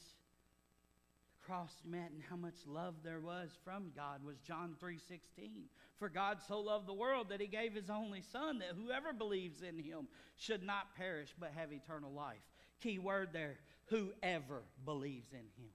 cross 1.44 1.72
meant 1.84 2.12
and 2.12 2.22
how 2.28 2.36
much 2.36 2.54
love 2.66 2.94
there 3.02 3.20
was 3.20 3.50
from 3.64 3.92
God 3.94 4.24
was 4.24 4.38
John 4.40 4.76
3:16. 4.80 5.68
For 5.98 6.08
God 6.08 6.40
so 6.42 6.60
loved 6.60 6.86
the 6.86 6.94
world 6.94 7.28
that 7.28 7.40
he 7.40 7.46
gave 7.46 7.74
his 7.74 7.90
only 7.90 8.22
son 8.22 8.58
that 8.58 8.74
whoever 8.74 9.12
believes 9.12 9.62
in 9.62 9.78
him 9.78 10.08
should 10.36 10.62
not 10.62 10.94
perish 10.94 11.34
but 11.38 11.52
have 11.52 11.72
eternal 11.72 12.12
life. 12.12 12.42
Key 12.80 12.98
word 12.98 13.32
there, 13.32 13.58
whoever 13.86 14.62
believes 14.84 15.32
in 15.32 15.38
him. 15.40 15.72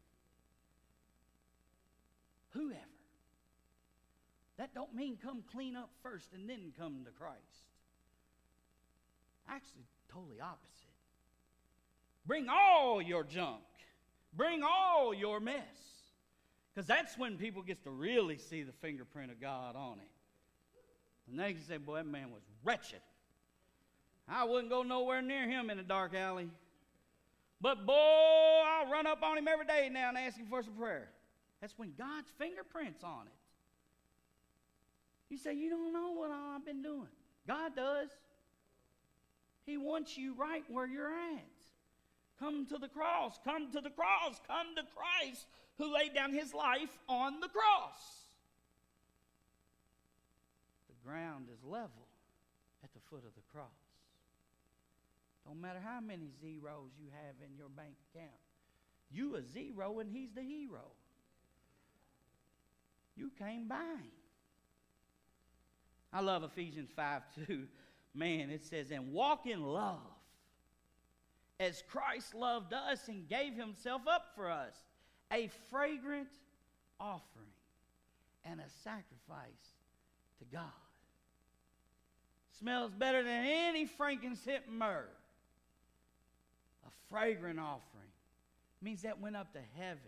Whoever. 2.50 2.80
That 4.58 4.74
don't 4.74 4.96
mean 4.96 5.18
come 5.18 5.44
clean 5.52 5.76
up 5.76 5.90
first 6.02 6.34
and 6.34 6.50
then 6.50 6.74
come 6.78 7.04
to 7.06 7.12
Christ. 7.12 7.70
Actually, 9.48 9.86
totally 10.12 10.40
opposite. 10.40 10.90
Bring 12.26 12.48
all 12.50 13.02
your 13.02 13.24
junk 13.24 13.64
Bring 14.36 14.64
all 14.64 15.14
your 15.14 15.40
mess. 15.40 15.64
Because 16.74 16.88
that's 16.88 17.18
when 17.18 17.38
people 17.38 17.62
get 17.62 17.84
to 17.84 17.90
really 17.90 18.38
see 18.38 18.64
the 18.64 18.74
fingerprint 18.74 19.32
of 19.32 19.40
God 19.40 19.76
on 19.76 20.00
it. 20.00 20.12
And 21.30 21.40
they 21.40 21.54
can 21.54 21.64
say, 21.64 21.78
boy, 21.78 21.96
that 21.96 22.06
man 22.06 22.32
was 22.32 22.42
wretched. 22.64 23.00
I 24.28 24.44
wouldn't 24.44 24.70
go 24.70 24.84
nowhere 24.84 25.22
near 25.22 25.48
him 25.48 25.70
in 25.70 25.80
a 25.80 25.84
dark 25.84 26.14
alley. 26.14 26.50
But 27.62 27.86
boy, 27.86 27.94
I'll 27.94 28.92
run 28.92 29.08
up 29.08 29.24
on 29.24 29.38
him 29.38 29.48
every 29.48 29.66
day 29.66 29.90
now 29.92 30.10
and 30.10 30.18
ask 30.18 30.38
him 30.38 30.48
for 30.48 30.62
some 30.62 30.74
prayer. 30.74 31.10
That's 31.62 31.78
when 31.78 31.94
God's 31.98 32.30
fingerprints 32.38 33.04
on 33.04 33.28
it. 33.28 33.34
You 35.30 35.38
say, 35.38 35.54
You 35.54 35.70
don't 35.70 35.94
know 35.94 36.12
what 36.12 36.32
I've 36.32 36.66
been 36.66 36.82
doing. 36.82 37.08
God 37.48 37.76
does. 37.76 38.10
He 39.66 39.78
wants 39.78 40.18
you 40.18 40.36
right 40.36 40.64
where 40.70 40.86
you're 40.86 41.12
at. 41.12 41.46
Come 42.40 42.66
to 42.68 42.78
the 42.78 42.88
cross. 42.88 43.40
Come 43.44 43.72
to 43.72 43.82
the 43.82 43.90
cross. 43.90 44.40
Come 44.48 44.76
to 44.76 44.84
Christ 44.96 45.48
who 45.78 45.94
laid 45.94 46.14
down 46.14 46.34
his 46.34 46.54
life 46.54 46.98
on 47.08 47.40
the 47.40 47.48
cross. 47.48 48.30
The 50.88 51.10
ground 51.10 51.48
is 51.54 51.64
level 51.64 52.08
at 52.84 52.94
the 52.94 53.00
foot 53.10 53.24
of 53.26 53.36
the 53.36 53.42
cross. 53.52 53.70
Don't 55.46 55.62
matter 55.62 55.80
how 55.84 56.00
many 56.00 56.30
zeros 56.42 56.92
you 57.00 57.08
have 57.12 57.36
in 57.46 57.56
your 57.58 57.70
bank 57.70 57.94
account. 58.12 58.32
You 59.12 59.36
a 59.36 59.44
zero 59.44 60.00
and 60.00 60.10
he's 60.10 60.32
the 60.34 60.42
hero. 60.42 60.92
You 63.16 63.32
came 63.38 63.68
by 63.68 63.76
him. 63.76 64.12
I 66.12 66.22
love 66.22 66.44
Ephesians 66.44 66.90
5 66.96 67.22
2. 67.48 67.68
Man, 68.14 68.50
it 68.50 68.66
says, 68.66 68.92
and 68.92 69.12
walk 69.12 69.46
in 69.46 69.62
love 69.62 70.00
as 71.60 71.84
Christ 71.90 72.34
loved 72.34 72.74
us 72.74 73.08
and 73.08 73.28
gave 73.28 73.54
himself 73.54 74.02
up 74.08 74.32
for 74.36 74.50
us, 74.50 74.76
a 75.32 75.50
fragrant 75.70 76.28
offering 77.00 77.46
and 78.44 78.60
a 78.60 78.70
sacrifice 78.84 79.74
to 80.40 80.46
God. 80.52 80.64
Smells 82.60 82.92
better 82.94 83.24
than 83.24 83.46
any 83.46 83.86
frankincense 83.86 84.66
myrrh. 84.70 85.10
A 86.86 86.90
fragrant 87.10 87.60
offering 87.60 88.12
means 88.82 89.02
that 89.02 89.20
went 89.20 89.36
up 89.36 89.54
to 89.54 89.60
heaven. 89.78 90.00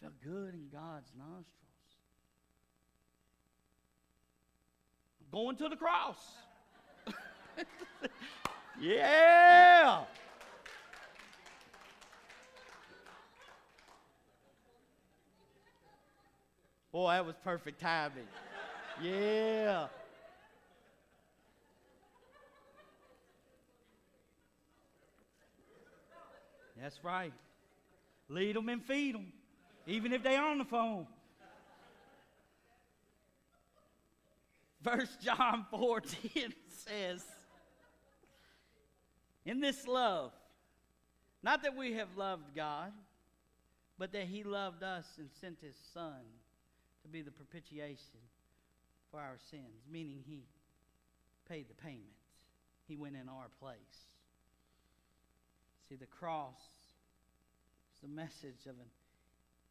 Felt 0.00 0.14
good 0.22 0.54
in 0.54 0.68
God's 0.70 1.12
nostrils. 1.16 1.46
going 5.32 5.56
to 5.56 5.68
the 5.68 5.76
cross. 5.76 6.16
Yeah. 8.80 10.02
Boy, 16.92 17.12
that 17.12 17.26
was 17.26 17.34
perfect 17.42 17.80
timing. 17.80 18.26
Yeah. 19.02 19.86
That's 26.80 27.02
right. 27.02 27.32
Lead 28.28 28.56
them 28.56 28.68
and 28.68 28.84
feed 28.84 29.14
them, 29.14 29.32
even 29.86 30.12
if 30.12 30.22
they're 30.22 30.42
on 30.42 30.58
the 30.58 30.64
phone. 30.64 31.06
First 34.82 35.20
John 35.20 35.66
14 35.70 36.30
says, 36.68 37.24
in 39.46 39.60
this 39.60 39.86
love, 39.86 40.32
not 41.42 41.62
that 41.62 41.76
we 41.76 41.94
have 41.94 42.08
loved 42.16 42.54
God, 42.54 42.92
but 43.96 44.12
that 44.12 44.24
He 44.24 44.42
loved 44.42 44.82
us 44.82 45.06
and 45.18 45.30
sent 45.40 45.60
His 45.62 45.76
Son 45.94 46.20
to 47.02 47.08
be 47.08 47.22
the 47.22 47.30
propitiation 47.30 48.20
for 49.10 49.20
our 49.20 49.38
sins, 49.50 49.86
meaning 49.90 50.22
He 50.26 50.42
paid 51.48 51.68
the 51.70 51.74
payment. 51.74 52.02
He 52.88 52.96
went 52.96 53.14
in 53.14 53.28
our 53.28 53.46
place. 53.60 53.78
See, 55.88 55.94
the 55.94 56.06
cross 56.06 56.60
is 57.94 58.00
the 58.02 58.08
message 58.08 58.66
of 58.66 58.74
an 58.80 58.90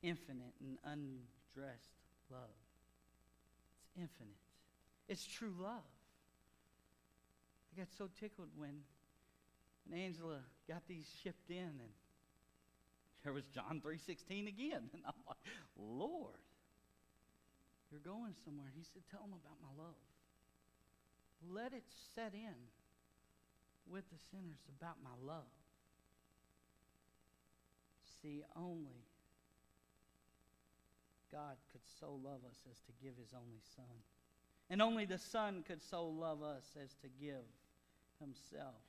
infinite 0.02 0.54
and 0.62 0.78
undressed 0.86 2.00
love. 2.32 2.40
It's 3.82 3.92
infinite, 3.98 4.40
it's 5.10 5.26
true 5.26 5.54
love. 5.60 5.84
I 7.74 7.82
got 7.82 7.90
so 7.98 8.10
tickled 8.18 8.48
when 8.56 8.72
and 9.86 10.00
Angela 10.00 10.40
got 10.68 10.82
these 10.88 11.08
shipped 11.24 11.50
in, 11.50 11.58
and 11.58 11.94
there 13.24 13.34
was 13.34 13.46
John 13.54 13.82
3.16 13.86 14.48
again. 14.48 14.90
And 14.94 15.04
I'm 15.06 15.22
like, 15.28 15.38
Lord, 15.78 16.42
you're 17.92 18.00
going 18.00 18.34
somewhere. 18.44 18.72
He 18.76 18.84
said, 18.84 19.02
tell 19.10 19.22
them 19.22 19.34
about 19.34 19.58
my 19.62 19.84
love. 19.84 19.98
Let 21.50 21.74
it 21.74 21.84
set 22.14 22.34
in 22.34 22.56
with 23.90 24.04
the 24.10 24.18
sinners 24.32 24.62
about 24.78 24.98
my 25.04 25.16
love. 25.22 25.50
See, 28.22 28.44
only 28.56 29.06
God 31.32 31.58
could 31.72 31.82
so 32.00 32.20
love 32.24 32.42
us 32.50 32.58
as 32.72 32.80
to 32.82 32.92
give 33.04 33.18
his 33.18 33.34
only 33.34 33.62
Son. 33.76 33.86
And 34.70 34.82
only 34.82 35.06
the 35.06 35.20
Son 35.20 35.64
could 35.68 35.82
so 35.82 36.08
love 36.08 36.42
us 36.42 36.66
as 36.82 36.96
to 37.02 37.08
give 37.20 37.46
himself 38.20 38.82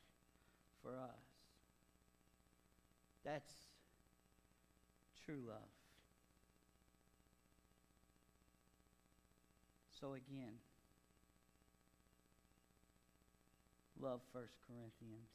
for 0.87 0.95
us. 1.03 1.27
That's 3.27 3.51
true 5.27 5.43
love. 5.43 5.75
So 9.99 10.15
again, 10.15 10.63
love 13.99 14.23
1 14.31 14.45
Corinthians 14.71 15.35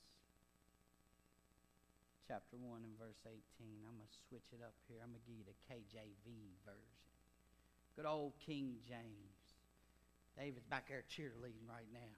chapter 2.31 2.55
1 2.55 2.87
and 2.87 2.95
verse 2.95 3.19
18. 3.27 3.35
I'm 3.83 3.99
going 3.99 4.07
to 4.07 4.19
switch 4.31 4.47
it 4.55 4.63
up 4.63 4.79
here. 4.87 5.03
I'm 5.03 5.11
going 5.11 5.19
to 5.19 5.27
give 5.27 5.35
you 5.35 5.43
the 5.43 5.59
KJV 5.67 6.31
version. 6.63 7.03
Good 7.99 8.07
old 8.07 8.39
King 8.39 8.79
James. 8.87 9.35
David's 10.39 10.63
back 10.71 10.87
there 10.87 11.03
cheerleading 11.11 11.67
right 11.67 11.91
now. 11.91 12.15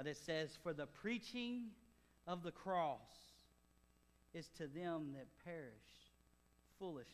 But 0.00 0.06
it 0.06 0.16
says, 0.16 0.56
For 0.62 0.72
the 0.72 0.86
preaching 0.86 1.64
of 2.26 2.42
the 2.42 2.52
cross 2.52 3.34
is 4.32 4.48
to 4.56 4.66
them 4.66 5.12
that 5.12 5.26
perish 5.44 5.74
foolishness. 6.78 7.10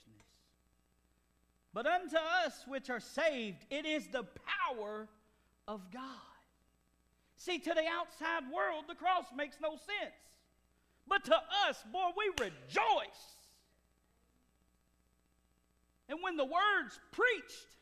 But 1.75 1.89
unto 1.89 2.17
us 2.17 2.63
which 2.69 2.89
are 2.89 3.01
saved, 3.01 3.67
it 3.71 3.87
is 3.87 4.07
the 4.07 4.25
power 4.69 5.09
of 5.67 5.91
God. 5.93 6.03
See, 7.35 7.59
to 7.59 7.75
the 7.75 7.89
outside 7.91 8.45
world, 8.55 8.85
the 8.87 8.95
cross 8.95 9.25
makes 9.37 9.57
no 9.61 9.71
sense. 9.71 10.15
But 11.09 11.25
to 11.25 11.35
us, 11.69 11.83
boy, 11.93 12.11
we 12.17 12.45
rejoice. 12.45 13.35
And 16.09 16.21
when 16.23 16.37
the 16.37 16.45
word's 16.45 17.01
preached, 17.11 17.76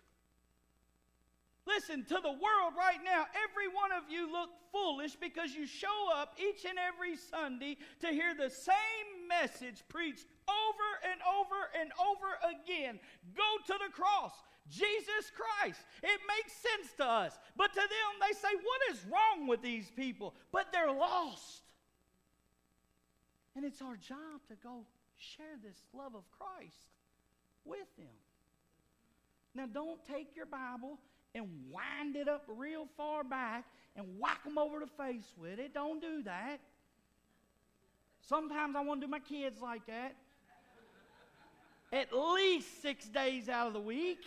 listen, 1.67 2.05
to 2.05 2.19
the 2.23 2.33
world 2.33 2.73
right 2.77 2.99
now, 3.05 3.27
every 3.35 3.69
one 3.69 3.93
of 3.93 4.11
you 4.11 4.31
look 4.31 4.51
foolish 4.73 5.17
because 5.17 5.55
you 5.55 5.67
show 5.67 6.09
up 6.15 6.37
each 6.39 6.65
and 6.65 6.79
every 6.79 7.17
Sunday 7.17 7.77
to 8.01 8.09
hear 8.09 8.35
the 8.35 8.51
same 8.51 9.29
message 9.29 9.85
preached 9.89 10.27
over 10.49 10.89
and 11.11 11.21
over 11.25 11.71
and 11.81 11.91
over 12.01 12.39
again. 12.51 12.99
Go 13.37 13.51
to 13.67 13.79
the 13.87 13.93
cross. 13.93 14.33
Jesus 14.71 15.31
Christ. 15.35 15.81
It 16.03 16.21
makes 16.27 16.53
sense 16.53 16.95
to 16.97 17.05
us. 17.05 17.39
But 17.57 17.73
to 17.75 17.81
them, 17.81 18.13
they 18.21 18.35
say, 18.35 18.49
What 18.55 18.95
is 18.95 19.05
wrong 19.05 19.47
with 19.47 19.61
these 19.61 19.91
people? 19.91 20.35
But 20.53 20.73
they're 20.73 20.91
lost. 20.91 21.63
And 23.57 23.65
it's 23.65 23.83
our 23.83 23.97
job 23.97 24.41
to 24.49 24.55
go 24.63 24.87
share 25.17 25.59
this 25.63 25.77
love 25.93 26.15
of 26.15 26.25
Christ 26.31 26.89
with 27.65 27.95
them. 27.97 28.07
Now, 29.55 29.67
don't 29.67 30.05
take 30.05 30.35
your 30.35 30.47
Bible 30.47 30.99
and 31.35 31.47
wind 31.71 32.17
it 32.17 32.29
up 32.29 32.45
real 32.47 32.87
far 32.97 33.25
back 33.25 33.65
and 33.97 34.07
whack 34.19 34.45
them 34.45 34.59
over 34.59 34.81
the 34.81 34.87
face 34.87 35.33
with 35.37 35.59
it. 35.59 35.75
Don't 35.75 36.01
do 36.01 36.23
that. 36.23 36.61
Sometimes 38.21 38.77
I 38.77 38.81
want 38.81 39.01
to 39.01 39.07
do 39.07 39.11
my 39.11 39.19
kids 39.19 39.61
like 39.61 39.87
that. 39.87 40.15
At 41.93 42.13
least 42.13 42.83
six 42.83 43.07
days 43.07 43.49
out 43.49 43.67
of 43.67 43.73
the 43.73 43.81
week. 43.81 44.21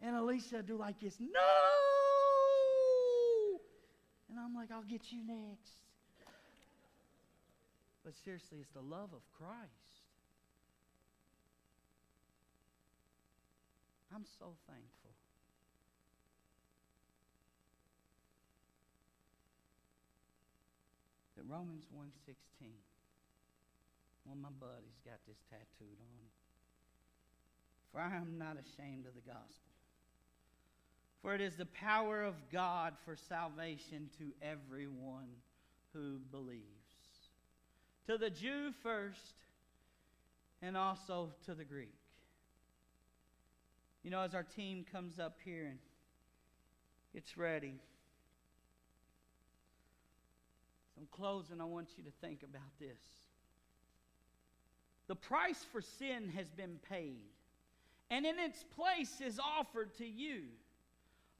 And 0.00 0.16
Alicia 0.16 0.62
do 0.62 0.76
like 0.76 0.98
this, 1.00 1.16
no! 1.20 1.28
And 4.28 4.38
I'm 4.38 4.54
like, 4.54 4.70
I'll 4.72 4.82
get 4.82 5.12
you 5.12 5.20
next. 5.26 5.72
But 8.04 8.16
seriously, 8.24 8.58
it's 8.60 8.70
the 8.70 8.80
love 8.80 9.10
of 9.12 9.22
Christ. 9.38 10.01
I'm 14.14 14.26
so 14.38 14.54
thankful. 14.66 15.10
That 21.36 21.44
Romans 21.46 21.86
1:16. 21.90 22.74
One 24.24 24.36
of 24.36 24.42
my 24.42 24.50
buddies 24.50 25.00
got 25.04 25.18
this 25.26 25.38
tattooed 25.50 25.98
on 26.00 26.18
him. 26.18 26.30
For 27.90 28.00
I 28.00 28.16
am 28.16 28.38
not 28.38 28.56
ashamed 28.56 29.06
of 29.06 29.14
the 29.14 29.20
gospel. 29.20 29.72
For 31.20 31.34
it 31.34 31.40
is 31.40 31.56
the 31.56 31.66
power 31.66 32.22
of 32.22 32.34
God 32.50 32.94
for 33.04 33.16
salvation 33.16 34.10
to 34.18 34.32
everyone 34.42 35.42
who 35.92 36.18
believes. 36.30 36.66
To 38.06 38.18
the 38.18 38.30
Jew 38.30 38.72
first, 38.82 39.34
and 40.60 40.76
also 40.76 41.32
to 41.46 41.54
the 41.54 41.64
Greek. 41.64 42.01
You 44.02 44.10
know, 44.10 44.20
as 44.20 44.34
our 44.34 44.42
team 44.42 44.84
comes 44.90 45.18
up 45.18 45.38
here 45.44 45.66
and 45.66 45.78
gets 47.14 47.36
ready, 47.36 47.74
so 50.94 51.00
I'm 51.00 51.08
closing, 51.12 51.60
I 51.60 51.64
want 51.64 51.90
you 51.96 52.04
to 52.04 52.10
think 52.20 52.42
about 52.42 52.78
this. 52.80 52.98
The 55.06 55.14
price 55.14 55.64
for 55.70 55.80
sin 55.80 56.32
has 56.36 56.50
been 56.50 56.78
paid, 56.88 57.30
and 58.10 58.26
in 58.26 58.38
its 58.38 58.64
place 58.64 59.20
is 59.20 59.38
offered 59.38 59.94
to 59.98 60.06
you 60.06 60.42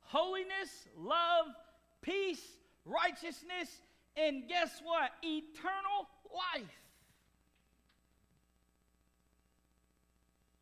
holiness, 0.04 0.88
love, 0.96 1.46
peace, 2.02 2.42
righteousness, 2.84 3.68
and 4.16 4.46
guess 4.48 4.80
what? 4.84 5.10
Eternal 5.22 6.06
life. 6.54 6.68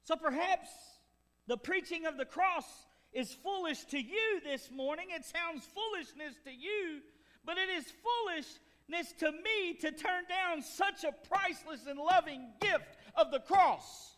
So 0.04 0.16
perhaps 0.16 0.68
the 1.46 1.56
preaching 1.56 2.06
of 2.06 2.16
the 2.16 2.24
cross 2.24 2.64
is 3.12 3.36
foolish 3.42 3.84
to 3.86 3.98
you 3.98 4.40
this 4.44 4.70
morning. 4.70 5.08
It 5.10 5.24
sounds 5.24 5.66
foolishness 5.74 6.34
to 6.44 6.50
you, 6.50 7.00
but 7.44 7.58
it 7.58 7.68
is 7.68 7.84
foolishness 8.02 9.12
to 9.18 9.32
me 9.32 9.74
to 9.80 9.90
turn 9.90 10.24
down 10.28 10.62
such 10.62 11.04
a 11.04 11.12
priceless 11.28 11.86
and 11.88 11.98
loving 11.98 12.48
gift 12.60 12.96
of 13.16 13.30
the 13.30 13.40
cross. 13.40 14.14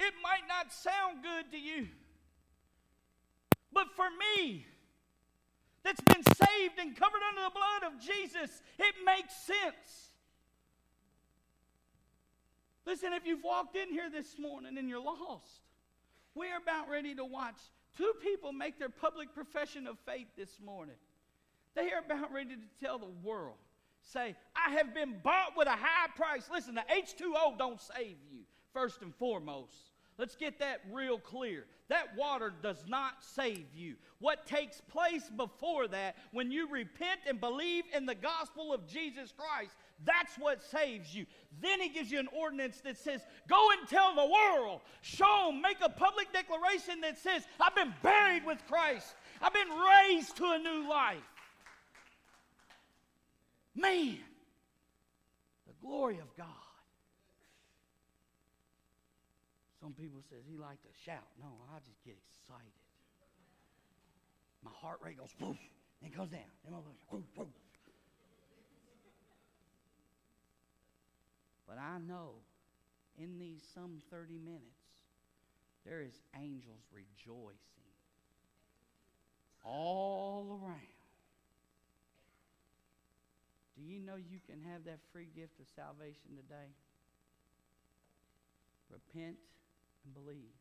It 0.00 0.14
might 0.22 0.48
not 0.48 0.72
sound 0.72 1.22
good 1.22 1.52
to 1.52 1.58
you. 1.58 1.88
But 3.72 3.86
for 3.94 4.06
me, 4.08 4.66
that's 5.82 6.00
been 6.00 6.22
saved 6.22 6.78
and 6.78 6.96
covered 6.96 7.20
under 7.28 7.42
the 7.42 7.50
blood 7.50 7.92
of 7.92 8.00
Jesus, 8.00 8.62
it 8.78 8.94
makes 9.04 9.34
sense. 9.36 10.10
Listen, 12.86 13.12
if 13.12 13.26
you've 13.26 13.42
walked 13.42 13.76
in 13.76 13.88
here 13.88 14.10
this 14.10 14.38
morning 14.38 14.76
and 14.78 14.88
you're 14.88 15.02
lost, 15.02 15.63
we're 16.34 16.56
about 16.56 16.88
ready 16.88 17.14
to 17.14 17.24
watch 17.24 17.58
two 17.96 18.12
people 18.22 18.52
make 18.52 18.78
their 18.78 18.88
public 18.88 19.34
profession 19.34 19.86
of 19.86 19.98
faith 20.06 20.26
this 20.36 20.58
morning. 20.64 20.96
They 21.74 21.92
are 21.92 22.02
about 22.04 22.32
ready 22.32 22.56
to 22.56 22.84
tell 22.84 22.98
the 22.98 23.10
world, 23.22 23.56
say, 24.02 24.36
I 24.54 24.72
have 24.72 24.94
been 24.94 25.16
bought 25.22 25.56
with 25.56 25.66
a 25.66 25.72
high 25.72 26.08
price. 26.16 26.48
Listen, 26.52 26.74
the 26.74 26.82
H2O 26.82 27.58
don't 27.58 27.80
save 27.80 28.16
you, 28.30 28.40
first 28.72 29.02
and 29.02 29.14
foremost. 29.14 29.74
Let's 30.16 30.36
get 30.36 30.60
that 30.60 30.80
real 30.92 31.18
clear. 31.18 31.64
That 31.88 32.16
water 32.16 32.52
does 32.62 32.84
not 32.86 33.14
save 33.20 33.66
you. 33.74 33.96
What 34.20 34.46
takes 34.46 34.80
place 34.80 35.28
before 35.36 35.88
that, 35.88 36.16
when 36.32 36.52
you 36.52 36.68
repent 36.70 37.20
and 37.28 37.40
believe 37.40 37.84
in 37.94 38.06
the 38.06 38.14
gospel 38.14 38.72
of 38.72 38.86
Jesus 38.86 39.34
Christ, 39.36 39.72
that's 40.04 40.36
what 40.38 40.62
saves 40.62 41.14
you. 41.14 41.26
Then 41.60 41.80
he 41.80 41.88
gives 41.88 42.10
you 42.10 42.18
an 42.18 42.28
ordinance 42.36 42.80
that 42.80 42.98
says, 42.98 43.20
Go 43.48 43.68
and 43.78 43.88
tell 43.88 44.14
the 44.14 44.26
world, 44.26 44.80
show 45.02 45.50
them, 45.50 45.60
make 45.60 45.78
a 45.82 45.88
public 45.88 46.32
declaration 46.32 47.00
that 47.02 47.18
says, 47.18 47.44
I've 47.60 47.74
been 47.74 47.94
buried 48.02 48.44
with 48.44 48.58
Christ, 48.68 49.14
I've 49.40 49.54
been 49.54 49.68
raised 49.68 50.36
to 50.36 50.44
a 50.44 50.58
new 50.58 50.88
life. 50.88 51.18
Man, 53.74 54.18
the 55.66 55.74
glory 55.80 56.18
of 56.18 56.36
God. 56.36 56.46
Some 59.80 59.92
people 59.92 60.22
says 60.30 60.38
he 60.48 60.56
like 60.56 60.80
to 60.82 60.88
shout. 61.04 61.26
No, 61.38 61.48
I 61.74 61.78
just 61.80 62.02
get 62.04 62.16
excited. 62.30 62.72
My 64.64 64.70
heart 64.80 64.98
rate 65.04 65.18
goes 65.18 65.34
whoosh, 65.38 65.58
and 66.00 66.10
it 66.10 66.16
goes 66.16 66.30
down. 66.30 66.40
But 71.66 71.78
I 71.78 71.98
know 71.98 72.34
in 73.18 73.38
these 73.38 73.62
some 73.74 74.02
30 74.10 74.38
minutes, 74.38 74.62
there 75.86 76.00
is 76.00 76.20
angels 76.36 76.82
rejoicing 76.92 77.58
all 79.64 80.60
around. 80.62 80.80
Do 83.76 83.82
you 83.82 83.98
know 84.00 84.16
you 84.16 84.38
can 84.48 84.60
have 84.70 84.84
that 84.84 85.00
free 85.12 85.28
gift 85.34 85.58
of 85.58 85.66
salvation 85.74 86.36
today? 86.36 86.70
Repent 88.90 89.36
and 90.04 90.14
believe. 90.14 90.54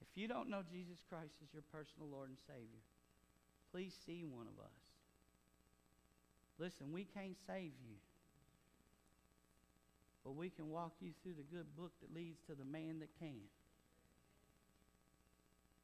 If 0.00 0.08
you 0.20 0.26
don't 0.26 0.50
know 0.50 0.62
Jesus 0.70 0.98
Christ 1.08 1.34
as 1.42 1.52
your 1.52 1.62
personal 1.70 2.08
Lord 2.10 2.30
and 2.30 2.38
Savior, 2.46 2.82
please 3.70 3.94
see 4.06 4.24
one 4.24 4.46
of 4.46 4.58
us. 4.58 4.80
Listen, 6.58 6.92
we 6.92 7.04
can't 7.04 7.36
save 7.46 7.72
you. 7.82 7.96
But 10.24 10.36
we 10.36 10.48
can 10.48 10.70
walk 10.70 10.92
you 11.00 11.10
through 11.22 11.34
the 11.34 11.54
good 11.54 11.76
book 11.76 11.92
that 12.00 12.14
leads 12.14 12.38
to 12.48 12.54
the 12.54 12.64
man 12.64 13.00
that 13.00 13.10
can. 13.18 13.40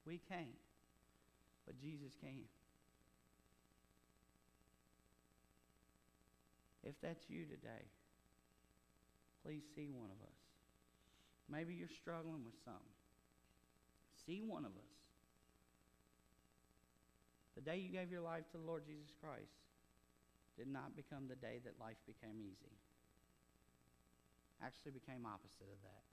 We 0.06 0.18
can't, 0.28 0.56
but 1.66 1.78
Jesus 1.78 2.12
can. 2.22 2.48
If 6.82 6.94
that's 7.02 7.28
you 7.28 7.44
today, 7.44 7.84
please 9.44 9.62
see 9.76 9.90
one 9.92 10.08
of 10.08 10.16
us. 10.24 10.40
Maybe 11.50 11.74
you're 11.74 11.92
struggling 12.00 12.44
with 12.44 12.54
something. 12.64 12.96
See 14.26 14.40
one 14.40 14.64
of 14.64 14.72
us. 14.72 14.94
The 17.56 17.60
day 17.60 17.76
you 17.76 17.92
gave 17.92 18.10
your 18.10 18.22
life 18.22 18.48
to 18.52 18.58
the 18.58 18.64
Lord 18.64 18.84
Jesus 18.86 19.12
Christ 19.20 19.52
did 20.56 20.68
not 20.68 20.96
become 20.96 21.28
the 21.28 21.36
day 21.36 21.60
that 21.64 21.74
life 21.78 21.98
became 22.06 22.40
easy. 22.40 22.72
Actually 24.60 24.92
became 24.92 25.24
opposite 25.24 25.68
of 25.72 25.80
that. 25.82 26.04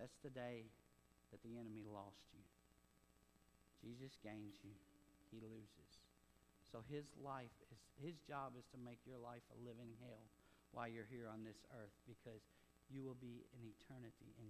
That's 0.00 0.18
the 0.24 0.32
day 0.32 0.68
that 1.30 1.44
the 1.44 1.60
enemy 1.60 1.84
lost 1.84 2.24
you. 2.32 2.44
Jesus 3.84 4.16
gains 4.24 4.56
you, 4.64 4.72
he 5.30 5.38
loses. 5.44 5.92
So 6.72 6.80
his 6.88 7.12
life 7.20 7.54
is 7.72 7.78
his 7.98 8.14
job 8.22 8.54
is 8.54 8.66
to 8.70 8.78
make 8.78 9.02
your 9.02 9.18
life 9.18 9.42
a 9.50 9.58
living 9.66 9.90
hell 9.98 10.22
while 10.70 10.86
you're 10.86 11.08
here 11.10 11.26
on 11.26 11.42
this 11.42 11.58
earth 11.74 11.94
because 12.06 12.46
you 12.86 13.02
will 13.02 13.18
be 13.18 13.42
in 13.58 13.62
eternity 13.66 14.30
in 14.38 14.46